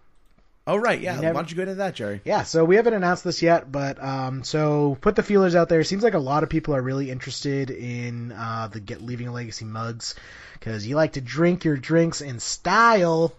[0.66, 1.00] Oh right.
[1.00, 1.14] Yeah.
[1.20, 2.20] never- Why don't you go into that, Jerry?
[2.24, 5.82] Yeah, so we haven't announced this yet, but um, so put the feelers out there.
[5.84, 9.32] Seems like a lot of people are really interested in uh, the get leaving a
[9.32, 10.14] legacy mugs
[10.54, 13.32] because you like to drink your drinks in style.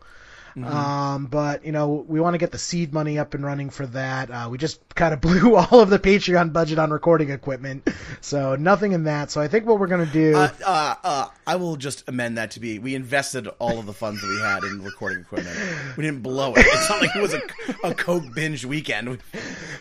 [0.64, 3.86] Um, but you know we want to get the seed money up and running for
[3.88, 4.32] that.
[4.32, 7.88] Uh, we just kind of blew all of the Patreon budget on recording equipment,
[8.22, 9.30] so nothing in that.
[9.32, 10.36] So I think what we're gonna do.
[10.36, 13.94] Uh, uh, uh, I will just amend that to be: we invested all of the
[13.94, 15.56] funds that we had in recording equipment.
[15.96, 16.66] We didn't blow it.
[16.66, 17.42] It's not like it was a,
[17.84, 19.10] a coke binge weekend.
[19.10, 19.18] We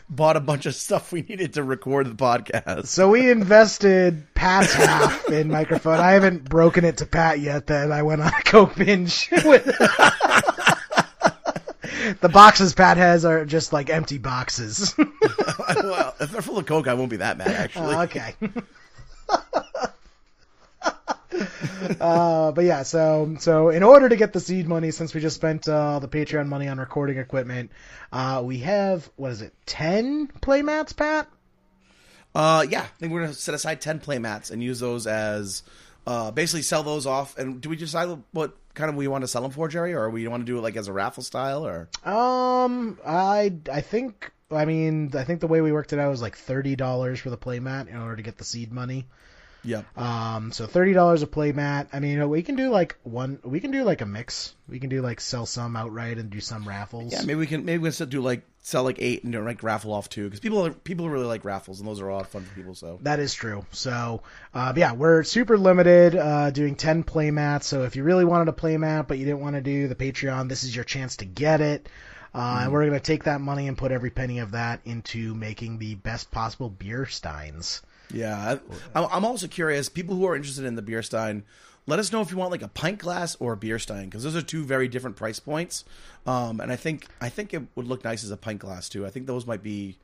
[0.09, 2.87] bought a bunch of stuff we needed to record the podcast.
[2.87, 5.99] So we invested Pat's half in microphone.
[6.01, 9.29] I haven't broken it to Pat yet that I went on a coke binge.
[9.45, 9.67] with-
[12.21, 14.95] the boxes Pat has are just like empty boxes.
[14.99, 17.49] well, if they're full of coke, I won't be that mad.
[17.49, 18.35] Actually, okay.
[22.01, 25.37] uh, but yeah, so so in order to get the seed money, since we just
[25.37, 27.71] spent uh, the Patreon money on recording equipment,
[28.13, 31.29] uh, we have what is it, ten playmats, Pat?
[32.35, 35.63] Uh, yeah, I think we're gonna set aside ten playmats and use those as
[36.07, 37.37] uh, basically sell those off.
[37.39, 40.09] And do we decide what kind of we want to sell them for, Jerry, or
[40.11, 41.89] we want to do it like as a raffle style, or?
[42.05, 46.23] Um, I I think I mean I think the way we worked it out was
[46.23, 49.07] like thirty dollars for the playmat in order to get the seed money.
[49.67, 49.99] Yep.
[49.99, 51.89] Um, so thirty dollars a playmat.
[51.93, 53.39] I mean, you know, we can do like one.
[53.45, 54.55] We can do like a mix.
[54.69, 57.13] We can do like sell some outright and do some raffles.
[57.13, 59.41] Yeah, maybe we can maybe we can still do like sell like eight and do
[59.45, 62.15] like raffle off two because people are, people really like raffles and those are a
[62.15, 62.75] lot of fun for people.
[62.75, 63.65] So That is true.
[63.71, 64.23] So,
[64.55, 67.63] uh, yeah, we're super limited, uh, doing 10 playmats.
[67.63, 70.49] So if you really wanted a playmat, but you didn't want to do the Patreon,
[70.49, 71.89] this is your chance to get it.
[72.35, 75.33] Uh, and we're going to take that money and put every penny of that into
[75.35, 77.83] making the best possible beer steins.
[78.13, 78.59] Yeah,
[78.95, 79.89] I, I'm also curious.
[79.89, 81.45] People who are interested in the beer stein,
[81.87, 84.23] let us know if you want like a pint glass or a beer stein because
[84.23, 85.85] those are two very different price points.
[86.27, 89.07] Um, and I think I think it would look nice as a pint glass too.
[89.07, 89.97] I think those might be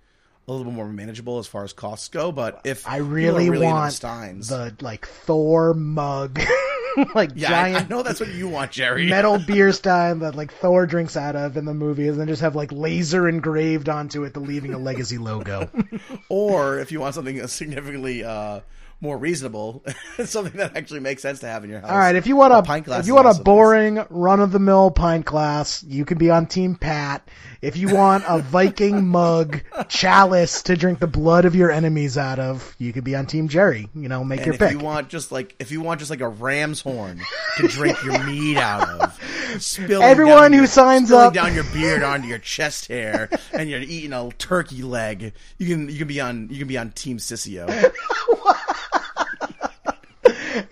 [0.46, 2.32] a little bit more manageable as far as costs go.
[2.32, 6.40] But if I are really, want steins, the like Thor mug,
[7.14, 9.06] like yeah, I- I, giant know that's what you want, Jerry.
[9.10, 12.42] metal beer stein that like Thor drinks out of in the movie, and then just
[12.42, 15.70] have like laser engraved onto it the Leaving a Legacy logo.
[16.28, 18.60] or if you want something significantly uh,
[19.02, 19.84] more reasonable,
[20.24, 21.90] something that actually makes sense to have in your house.
[21.90, 23.38] All right, if you want a, pint glass if you want a nice.
[23.40, 27.28] boring run of the mill pint glass, you can be on Team Pat.
[27.60, 32.38] If you want a Viking mug chalice to drink the blood of your enemies out
[32.38, 33.88] of, you could be on Team Jerry.
[33.94, 34.72] You know, make And your if pick.
[34.72, 37.20] you want just like if you want just like a ram's horn
[37.58, 41.64] to drink your meat out of, spilling Everyone who your- signs spilling up- down your
[41.72, 46.08] beard onto your chest hair, and you're eating a turkey leg, you can you can
[46.08, 47.66] be on you can be on Team Sissio.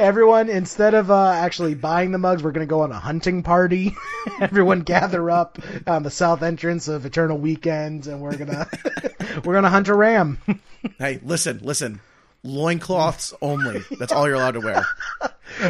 [0.00, 3.42] Everyone, instead of uh, actually buying the mugs, we're going to go on a hunting
[3.42, 3.94] party.
[4.40, 8.66] Everyone gather up on the south entrance of Eternal Weekend, and we're gonna
[9.44, 10.38] we're gonna hunt a ram.
[10.98, 12.00] hey, listen, listen,
[12.42, 13.82] loincloths only.
[13.98, 14.86] That's all you're allowed to wear.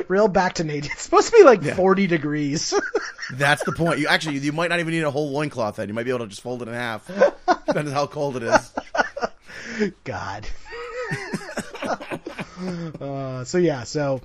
[0.07, 0.93] Real back to nature.
[0.93, 2.73] It's supposed to be like forty degrees.
[3.33, 3.99] That's the point.
[3.99, 5.89] You actually you might not even need a whole loincloth then.
[5.89, 7.05] You might be able to just fold it in half,
[7.67, 8.73] depending on how cold it is.
[10.05, 10.47] God.
[13.01, 14.21] uh, so yeah, so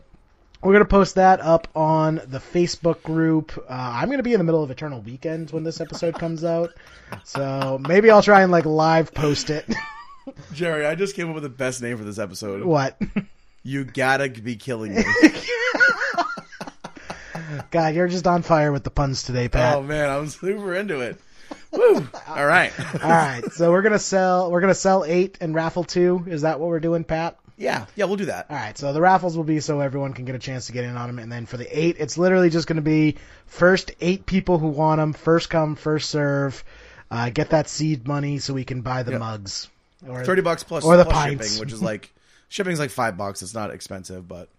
[0.61, 3.57] we're gonna post that up on the Facebook group.
[3.57, 6.71] Uh, I'm gonna be in the middle of Eternal Weekend when this episode comes out,
[7.23, 9.65] so maybe I'll try and like live post it.
[10.53, 12.63] Jerry, I just came up with the best name for this episode.
[12.63, 12.99] what?
[13.63, 15.03] You gotta be killing me.
[17.71, 19.75] God, you're just on fire with the puns today, Pat.
[19.75, 21.19] Oh man, I'm super into it.
[21.71, 22.07] Woo!
[22.27, 22.71] All right.
[23.03, 24.51] All right, so we're gonna sell.
[24.51, 26.23] We're gonna sell eight and raffle two.
[26.27, 27.37] Is that what we're doing, Pat?
[27.57, 28.47] Yeah, yeah, we'll do that.
[28.49, 30.83] All right, so the raffles will be so everyone can get a chance to get
[30.83, 33.91] in on them, and then for the eight, it's literally just going to be first
[34.01, 36.63] eight people who want them, first come, first serve.
[37.09, 39.19] Uh, get that seed money so we can buy the Yep.
[39.19, 39.69] mugs.
[40.07, 41.47] Or, Thirty bucks plus, Or the plus pints.
[41.47, 42.11] shipping, which is like
[42.49, 43.41] shipping's like five bucks.
[43.41, 44.49] It's not expensive, but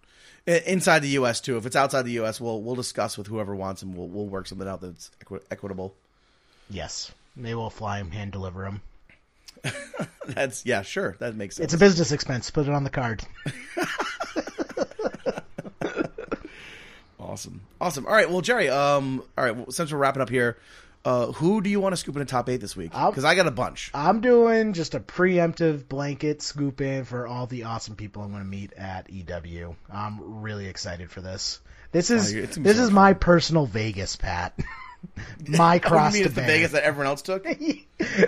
[0.47, 1.41] inside the U.S.
[1.41, 1.57] too.
[1.59, 3.95] If it's outside the U.S., we'll we'll discuss with whoever wants them.
[3.95, 5.93] we'll we'll work something out that's equi- equitable.
[6.71, 8.81] Yes, they will fly them, hand deliver them.
[10.27, 11.65] That's yeah, sure, that makes sense.
[11.65, 12.51] It's a business expense.
[12.51, 13.23] Put it on the card.
[17.19, 18.07] Awesome, awesome.
[18.07, 18.71] All right, well, Jerry.
[18.71, 19.55] Um, all right.
[19.55, 20.57] Well, since we're wrapping up here,
[21.05, 22.93] uh, who do you want to scoop in a top eight this week?
[22.93, 23.91] Because I got a bunch.
[23.93, 28.43] I'm doing just a preemptive blanket scoop in for all the awesome people I'm going
[28.43, 29.77] to meet at EW.
[29.93, 31.61] I'm really excited for this.
[31.93, 34.59] This is Oh, this is my personal Vegas, Pat.
[35.49, 36.43] my cross you mean to it's the.
[36.43, 37.47] Vegas that everyone else took?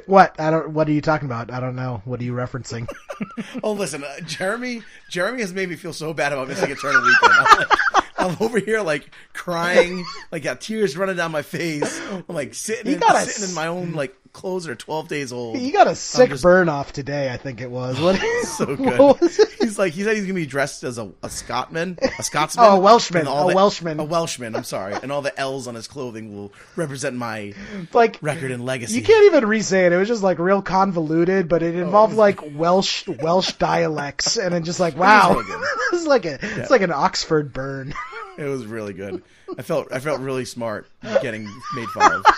[0.06, 0.40] What?
[0.40, 0.70] I don't.
[0.70, 1.52] What are you talking about?
[1.52, 2.00] I don't know.
[2.06, 2.88] What are you referencing?
[3.62, 4.82] oh, listen, uh, Jeremy.
[5.10, 7.70] Jeremy has made me feel so bad about missing Eternal Weekend.
[8.18, 12.00] I'm, over here like crying, like got tears running down my face.
[12.10, 15.58] I'm like sitting, in, gotta sitting in my own like clothes are 12 days old.
[15.58, 17.32] you got a sick just- burn off today.
[17.32, 17.98] I think it was.
[18.00, 18.20] What?
[18.46, 18.98] so good.
[18.98, 19.36] What was?
[19.60, 22.76] He's like he said he's gonna be dressed as a, a Scotsman, a Scotsman, Oh,
[22.76, 23.98] a Welshman, all a the- Welshman.
[24.00, 24.54] a Welshman.
[24.54, 27.54] I'm sorry, and all the L's on his clothing will represent my
[27.92, 28.94] Like record and legacy.
[28.96, 29.92] you can't even re-say it.
[29.92, 34.52] It was just like real convoluted, but it oh, involved like Welsh Welsh dialects, and
[34.54, 35.40] then just like wow.
[35.92, 37.94] it's like a it's like an Oxford burn.
[38.36, 39.22] It was really good.
[39.56, 40.88] I felt I felt really smart
[41.22, 42.24] getting made fun of.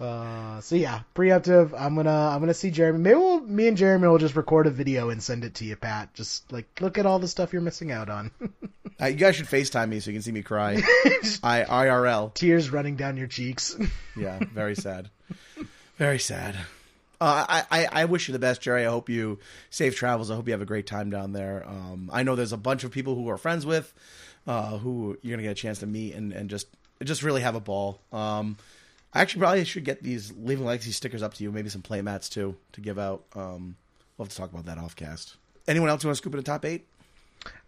[0.00, 1.72] Uh, so yeah, preemptive.
[1.78, 2.98] I'm gonna I'm gonna see Jeremy.
[2.98, 5.76] Maybe we'll, me and Jeremy will just record a video and send it to you,
[5.76, 6.12] Pat.
[6.12, 8.30] Just like look at all the stuff you're missing out on.
[9.00, 10.74] Uh, you guys should FaceTime me so you can see me cry.
[11.42, 12.32] I IRL.
[12.32, 13.76] Tears running down your cheeks.
[14.16, 15.10] Yeah, very sad.
[15.96, 16.56] Very sad.
[17.20, 18.84] Uh, I, I I wish you the best, Jerry.
[18.84, 19.38] I hope you
[19.70, 20.30] safe travels.
[20.30, 21.64] I hope you have a great time down there.
[21.66, 23.92] Um, I know there's a bunch of people who are friends with,
[24.46, 26.66] uh, who you're gonna get a chance to meet and, and just
[27.02, 28.00] just really have a ball.
[28.12, 28.56] Um,
[29.12, 32.02] I actually probably should get these Leaving Legacy stickers up to you, maybe some play
[32.02, 33.22] mats too to give out.
[33.34, 33.76] Um,
[34.18, 35.34] we'll have to talk about that offcast.
[35.68, 36.84] Anyone else want to scoop in the top eight?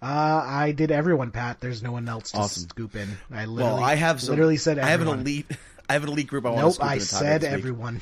[0.03, 1.61] Uh, I did everyone, Pat.
[1.61, 2.68] There's no one else to Awesome.
[2.68, 3.09] scoop in.
[3.30, 5.47] I literally, Well, I have some, literally said I have an elite.
[5.88, 6.44] I have an elite group.
[6.47, 8.01] I want to Nope, scoop in I the top eight said everyone.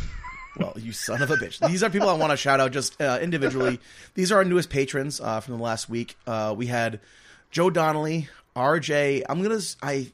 [0.56, 1.66] Well, you son of a bitch.
[1.66, 3.80] These are people I want to shout out just uh, individually.
[4.14, 6.16] These are our newest patrons uh, from the last week.
[6.26, 7.00] Uh, we had
[7.50, 9.24] Joe Donnelly, RJ.
[9.28, 9.60] I'm gonna.
[9.82, 10.12] I.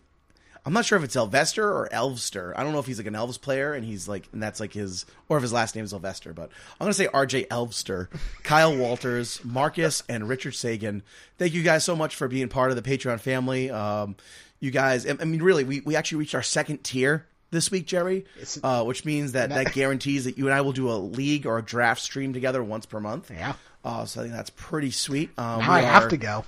[0.64, 2.52] I'm not sure if it's Elvester or Elvster.
[2.54, 4.74] I don't know if he's like an Elves player and he's like, and that's like
[4.74, 6.34] his, or if his last name is Elvester.
[6.34, 8.08] But I'm gonna say RJ Elvster,
[8.42, 11.02] Kyle Walters, Marcus, and Richard Sagan.
[11.38, 13.70] Thank you guys so much for being part of the Patreon family.
[13.70, 14.16] Um,
[14.58, 18.24] you guys, I mean, really, we we actually reached our second tier this week, Jerry,
[18.62, 21.58] uh, which means that that guarantees that you and I will do a league or
[21.58, 23.30] a draft stream together once per month.
[23.30, 23.54] Yeah.
[23.84, 25.30] Uh, so I think that's pretty sweet.
[25.38, 26.44] Um, Now I we have to go.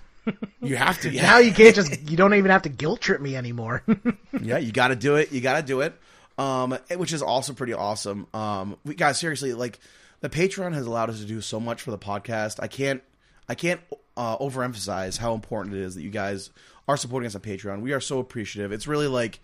[0.61, 1.11] You have to.
[1.13, 1.23] Yeah.
[1.23, 2.09] Now you can't just.
[2.09, 3.83] You don't even have to guilt trip me anymore.
[4.41, 5.33] yeah, you got to do it.
[5.33, 5.95] You got to do it.
[6.39, 8.27] Um, which is also pretty awesome.
[8.33, 9.79] Um, we guys, seriously, like
[10.21, 12.59] the Patreon has allowed us to do so much for the podcast.
[12.61, 13.03] I can't,
[13.49, 13.81] I can't
[14.17, 16.51] uh, overemphasize how important it is that you guys
[16.89, 17.81] are supporting us on Patreon.
[17.81, 18.73] We are so appreciative.
[18.73, 19.41] It's really like,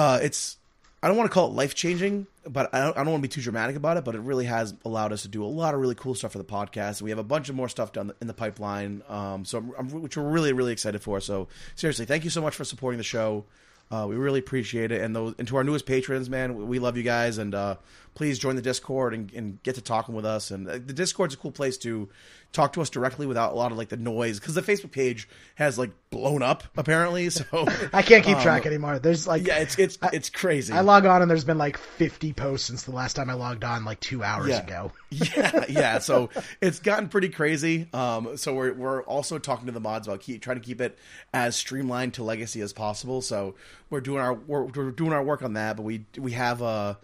[0.00, 0.56] uh, it's.
[1.02, 3.28] I don't want to call it life changing, but I don't, I don't want to
[3.28, 4.04] be too dramatic about it.
[4.04, 6.38] But it really has allowed us to do a lot of really cool stuff for
[6.38, 7.00] the podcast.
[7.00, 10.02] We have a bunch of more stuff done in the pipeline, um, so I'm, I'm,
[10.02, 11.20] which we're really really excited for.
[11.20, 13.44] So seriously, thank you so much for supporting the show.
[13.90, 16.78] Uh, we really appreciate it, and those and to our newest patrons, man, we- we
[16.78, 17.74] love you guys, and uh,
[18.14, 20.50] please join the Discord and, and get to talking with us.
[20.52, 22.08] And uh, the Discord's a cool place to
[22.52, 25.28] talk to us directly without a lot of like the noise because the Facebook page
[25.54, 27.30] has like blown up apparently.
[27.30, 27.44] So
[27.92, 28.98] I can't keep um, track anymore.
[28.98, 30.72] There's like Yeah, it's it's it's crazy.
[30.72, 33.62] I log on and there's been like 50 posts since the last time I logged
[33.62, 34.64] on, like two hours Yeah.
[34.64, 34.92] ago.
[35.10, 35.98] yeah, yeah.
[35.98, 36.30] So
[36.60, 37.88] it's gotten pretty crazy.
[37.92, 40.98] Um, so we're we're also talking to the mods about keep trying to keep it
[41.32, 43.22] as streamlined to legacy as possible.
[43.22, 43.54] So
[43.90, 45.76] we're doing our we're, we're doing our work on that.
[45.76, 46.94] But we we have uh,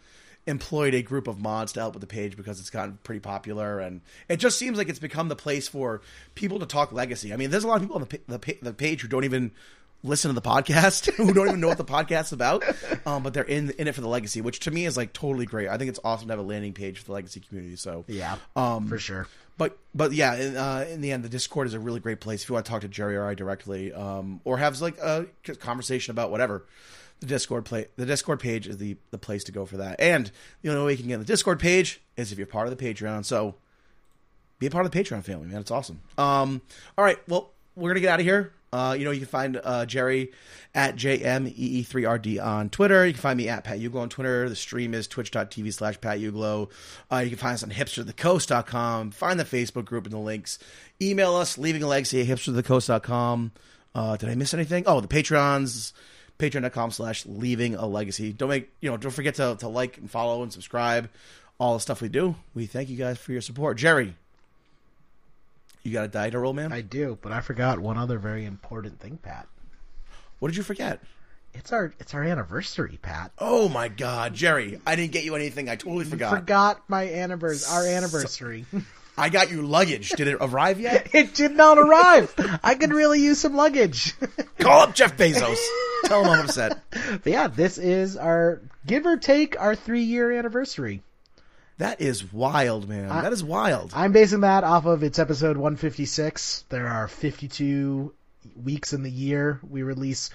[0.46, 3.80] employed a group of mods to help with the page because it's gotten pretty popular,
[3.80, 6.00] and it just seems like it's become the place for
[6.34, 7.32] people to talk legacy.
[7.32, 9.50] I mean, there's a lot of people on the the, the page who don't even
[10.02, 12.62] listen to the podcast who don't even know what the podcast's about
[13.06, 15.46] um, but they're in in it for the legacy which to me is like totally
[15.46, 18.04] great i think it's awesome to have a landing page for the legacy community so
[18.06, 19.26] Yeah, um, for sure.
[19.56, 22.42] but but yeah, in, uh, in the end, the Discord is a really great place
[22.42, 25.26] if you want to talk to Jerry or I directly, um, or have like a
[25.60, 26.62] conversation about whatever.
[27.20, 30.00] The Discord play the Discord page is the the place to go for that.
[30.00, 30.30] And
[30.62, 32.76] the only way you can get on the Discord page is if you're part of
[32.76, 33.24] the Patreon.
[33.24, 33.54] So
[34.58, 35.60] be a part of the Patreon family, man.
[35.60, 36.00] It's awesome.
[36.18, 36.62] Um,
[36.96, 38.52] all right, well, we're gonna get out of here.
[38.72, 40.32] Uh, you know, you can find uh, Jerry
[40.74, 43.06] at JMEE3RD on Twitter.
[43.06, 44.48] You can find me at Pat Uglo on Twitter.
[44.48, 46.70] The stream is twitch.tv slash Pat Uglo.
[47.10, 49.12] Uh, you can find us on hipsterthecoast.com.
[49.12, 50.58] Find the Facebook group in the links.
[51.00, 53.52] Email us, leaving a legacy at hipsterthecoast.com.
[53.94, 54.84] Uh, did I miss anything?
[54.86, 55.94] Oh, the Patrons,
[56.38, 58.32] patreon.com slash leaving a legacy.
[58.32, 61.08] Don't make, you know, don't forget to, to like and follow and subscribe.
[61.58, 62.36] All the stuff we do.
[62.54, 63.78] We thank you guys for your support.
[63.78, 64.14] Jerry,
[65.82, 66.72] you got a die to roll, man?
[66.72, 69.46] I do, but I forgot one other very important thing, Pat.
[70.38, 71.00] What did you forget?
[71.54, 73.32] It's our it's our anniversary, Pat.
[73.38, 74.78] Oh my God, Jerry!
[74.86, 75.70] I didn't get you anything.
[75.70, 76.34] I totally forgot.
[76.34, 78.66] Forgot my anniversary, our anniversary.
[79.16, 80.10] I got you luggage.
[80.10, 81.08] Did it arrive yet?
[81.14, 82.34] it did not arrive.
[82.62, 84.14] I could really use some luggage.
[84.58, 85.56] Call up Jeff Bezos.
[86.06, 86.80] Tell him I'm upset.
[86.90, 91.02] but yeah, this is our give or take our three year anniversary.
[91.78, 93.08] That is wild, man.
[93.08, 93.92] that is wild.
[93.94, 96.64] I'm basing that off of its episode 156.
[96.70, 98.14] There are 52
[98.62, 99.60] weeks in the year.
[99.68, 100.30] We release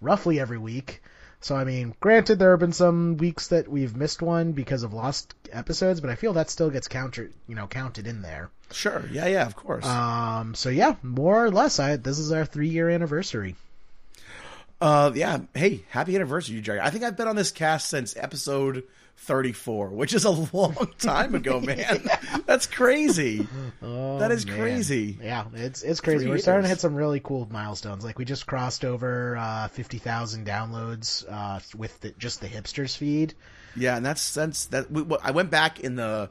[0.00, 1.02] roughly every week.
[1.40, 4.94] So, I mean, granted, there have been some weeks that we've missed one because of
[4.94, 8.50] lost episodes, but I feel that still gets counted, you know, counted in there.
[8.72, 9.04] Sure.
[9.12, 9.84] Yeah, yeah, of course.
[9.84, 13.54] Um, so yeah, more or less, I this is our three year anniversary.
[14.80, 15.38] Uh, yeah.
[15.54, 16.80] Hey, happy anniversary, Jerry.
[16.80, 18.84] I think I've been on this cast since episode
[19.18, 22.02] 34, which is a long time ago, man.
[22.44, 23.46] That's crazy.
[23.80, 24.58] that is Oh, Man.
[24.58, 25.18] crazy.
[25.22, 26.24] Yeah, it's it's crazy.
[26.24, 28.04] Three We're starting to hit some really cool milestones.
[28.04, 32.94] Like we just crossed over uh, fifty thousand downloads uh, with the, just the hipsters
[32.96, 33.32] feed.
[33.74, 36.28] Yeah, and that's since that we, I went back in the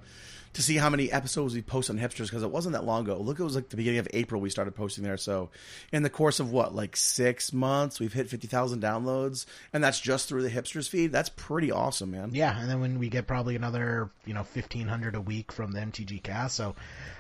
[0.56, 3.18] to see how many episodes we post on hipsters because it wasn't that long ago.
[3.18, 5.18] Look, it was like the beginning of April we started posting there.
[5.18, 5.50] So
[5.92, 10.00] in the course of what like six months, we've hit fifty thousand downloads, and that's
[10.00, 11.12] just through the hipsters feed.
[11.12, 12.32] That's pretty awesome, man.
[12.34, 15.74] Yeah, and then when we get probably another you know fifteen hundred a week from
[15.74, 16.74] the MTG cast, so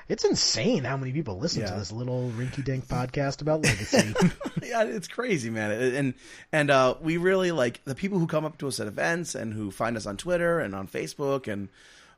[0.07, 4.13] it's insane how many people listen to this little rinky dink podcast about legacy.
[4.63, 5.71] yeah, it's crazy, man.
[5.71, 6.13] And
[6.53, 9.53] and uh, we really like the people who come up to us at events and
[9.53, 11.67] who find us on Twitter and on Facebook and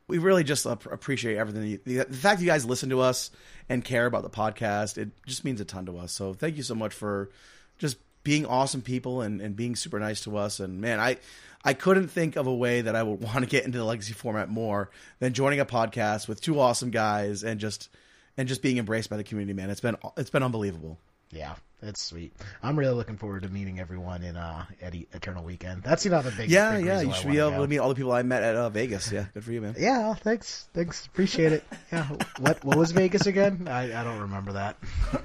[0.07, 1.79] we really just appreciate everything.
[1.83, 3.29] The fact you guys listen to us
[3.67, 6.13] and care about the podcast, it just means a ton to us.
[6.13, 7.29] So thank you so much for
[7.77, 10.59] just being awesome people and, and being super nice to us.
[10.59, 11.17] And man, I
[11.63, 14.13] I couldn't think of a way that I would want to get into the legacy
[14.13, 14.89] format more
[15.19, 17.89] than joining a podcast with two awesome guys and just
[18.37, 19.53] and just being embraced by the community.
[19.53, 20.99] Man, it's been it's been unbelievable.
[21.31, 22.33] Yeah, it's sweet.
[22.63, 25.83] I'm really looking forward to meeting everyone in uh at Eternal Weekend.
[25.83, 27.61] That's another big Yeah, big yeah, you should be able go.
[27.63, 29.11] to meet all the people I met at uh, Vegas.
[29.11, 29.75] Yeah, good for you, man.
[29.77, 31.63] Yeah, thanks, thanks, appreciate it.
[31.91, 32.07] Yeah,
[32.39, 33.67] what what was Vegas again?
[33.69, 34.77] I, I don't remember that.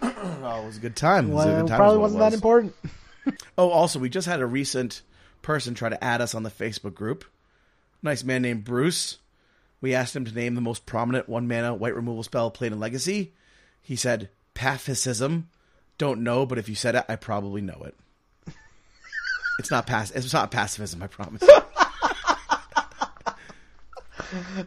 [0.44, 1.30] Oh, it was a good time.
[1.30, 2.74] It was a Well, good time probably is what it wasn't that important.
[3.58, 5.02] Oh, also, we just had a recent
[5.42, 7.24] person try to add us on the Facebook group.
[8.02, 9.18] Nice man named Bruce.
[9.80, 12.80] We asked him to name the most prominent one mana white removal spell played in
[12.80, 13.32] Legacy.
[13.80, 15.44] He said Paphicism.
[15.98, 17.94] Don't know, but if you said it, I probably know it.
[19.58, 20.10] It's not pass.
[20.10, 21.02] It's not pacifism.
[21.02, 21.42] I promise.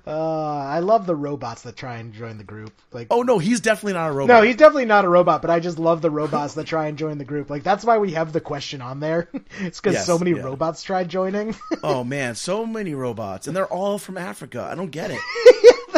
[0.06, 0.12] Uh,
[0.60, 2.72] I love the robots that try and join the group.
[2.92, 4.28] Like, Oh no, he's definitely not a robot.
[4.36, 6.98] no, he's definitely not a robot, but I just love the robots that try and
[7.00, 7.50] join the group.
[7.50, 9.28] Like, that's why we have the question on there.
[9.60, 10.44] it's because Yes, so many yeah.
[10.44, 11.56] robots tried joining.
[11.84, 14.68] oh man, so many robots, and they're all from Africa.
[14.72, 15.20] I don't get it.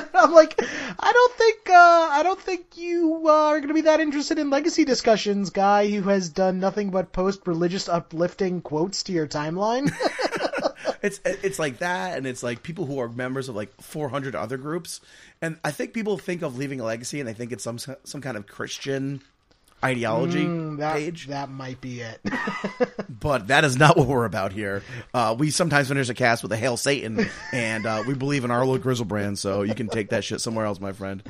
[0.13, 0.59] I'm like,
[0.99, 4.39] I don't think, uh, I don't think you uh, are going to be that interested
[4.39, 9.27] in legacy discussions, guy who has done nothing but post religious uplifting quotes to your
[9.27, 9.91] timeline.
[11.01, 14.57] It's it's like that, and it's like people who are members of like 400 other
[14.57, 14.99] groups,
[15.41, 18.21] and I think people think of leaving a legacy, and they think it's some some
[18.21, 19.21] kind of Christian
[19.83, 22.19] ideology Mm, that, page, that might be it.
[23.09, 24.83] but that is not what we're about here.
[25.13, 28.51] Uh, we sometimes finish a cast with a hail Satan, and uh, we believe in
[28.51, 31.21] our little Griselbrand, so you can take that shit somewhere else, my friend.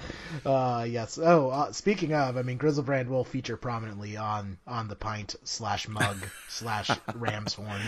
[0.45, 1.17] Uh, yes.
[1.21, 5.87] Oh, uh, speaking of, I mean, Griselbrand will feature prominently on on the pint slash
[5.87, 6.17] mug
[6.49, 7.81] slash ram's horn.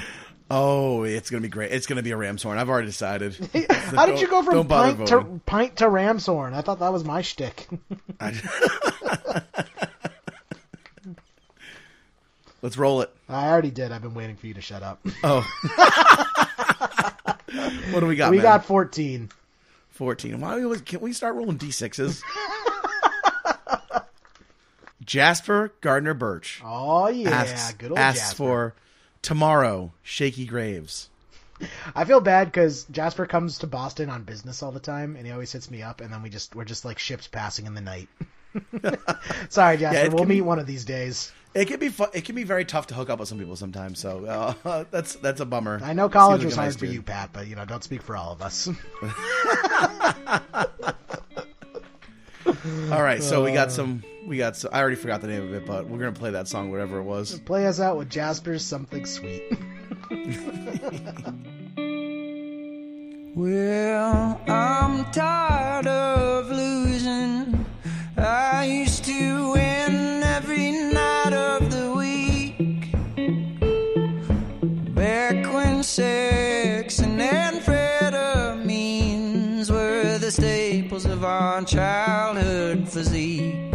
[0.51, 1.72] Oh, it's gonna be great.
[1.72, 2.57] It's gonna be a ram's horn.
[2.57, 3.36] I've already decided.
[3.70, 6.53] How did you go from pint to pint to ram's horn?
[6.53, 7.68] I thought that was my shtick.
[12.62, 13.14] Let's roll it.
[13.28, 13.91] I already did.
[13.91, 14.99] I've been waiting for you to shut up.
[15.24, 15.47] Oh,
[17.91, 18.32] what do we got?
[18.32, 18.43] we man?
[18.43, 19.30] got fourteen.
[19.91, 20.39] 14.
[20.39, 22.22] Why do we can we start rolling d6s?
[25.05, 28.38] Jasper Gardner Birch Oh yeah, asks, good old asks Jasper.
[28.38, 28.76] for
[29.22, 31.10] tomorrow Shakey Graves.
[31.93, 35.34] I feel bad because Jasper comes to Boston on business all the time, and he
[35.34, 37.82] always hits me up, and then we just we're just like ships passing in the
[37.82, 38.07] night.
[39.49, 40.05] Sorry, Jasper.
[40.05, 41.31] it we'll meet be- one of these days.
[41.55, 43.55] It can be fun, it can be very tough to hook up with some people
[43.55, 43.97] sometimes.
[43.99, 45.79] So uh, that's that's a bummer.
[45.83, 46.93] I know college Seems was like hard nice for dude.
[46.95, 48.69] you, Pat, but you know, don't speak for all of us.
[52.91, 53.53] All right, so we Uh.
[53.55, 54.55] got some we got.
[54.57, 56.97] So, I already forgot the name of it, but we're gonna play that song, whatever
[56.99, 57.39] it was.
[57.41, 59.43] Play us out with Jasper's something sweet.
[63.35, 67.38] Well, I'm tired of losing.
[68.20, 72.91] I used to win every night of the week.
[74.93, 83.68] Back when sex and amphetamines were the staples of our childhood physique.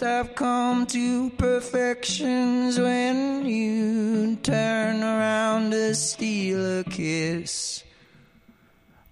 [0.00, 7.84] Closest I've come to perfection's when you turn around to steal a kiss.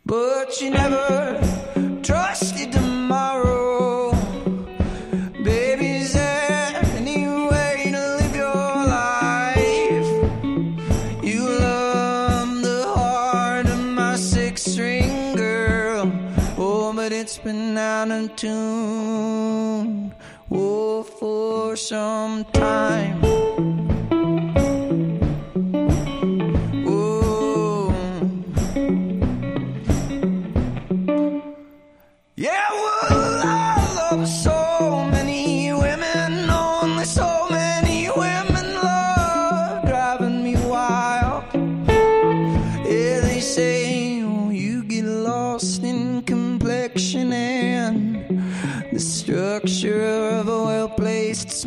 [0.07, 1.41] But you never
[2.03, 4.13] trusted tomorrow.
[5.45, 10.11] Baby, is there any way to live your life?
[11.23, 16.11] You love the heart of my six string girl.
[16.57, 19.78] Oh, but it's been out of tune.
[21.19, 23.18] For some time.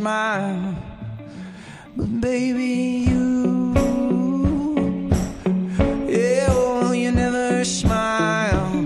[0.02, 0.74] Smile.
[1.96, 3.72] But baby, you,
[6.08, 8.84] yeah, oh, you never smile.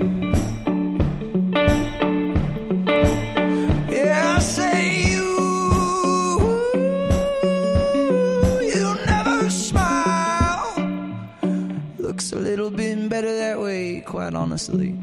[3.89, 5.29] Yeah, I say you,
[8.75, 10.75] you never smile.
[11.99, 14.95] Looks a little bit better that way, quite honestly.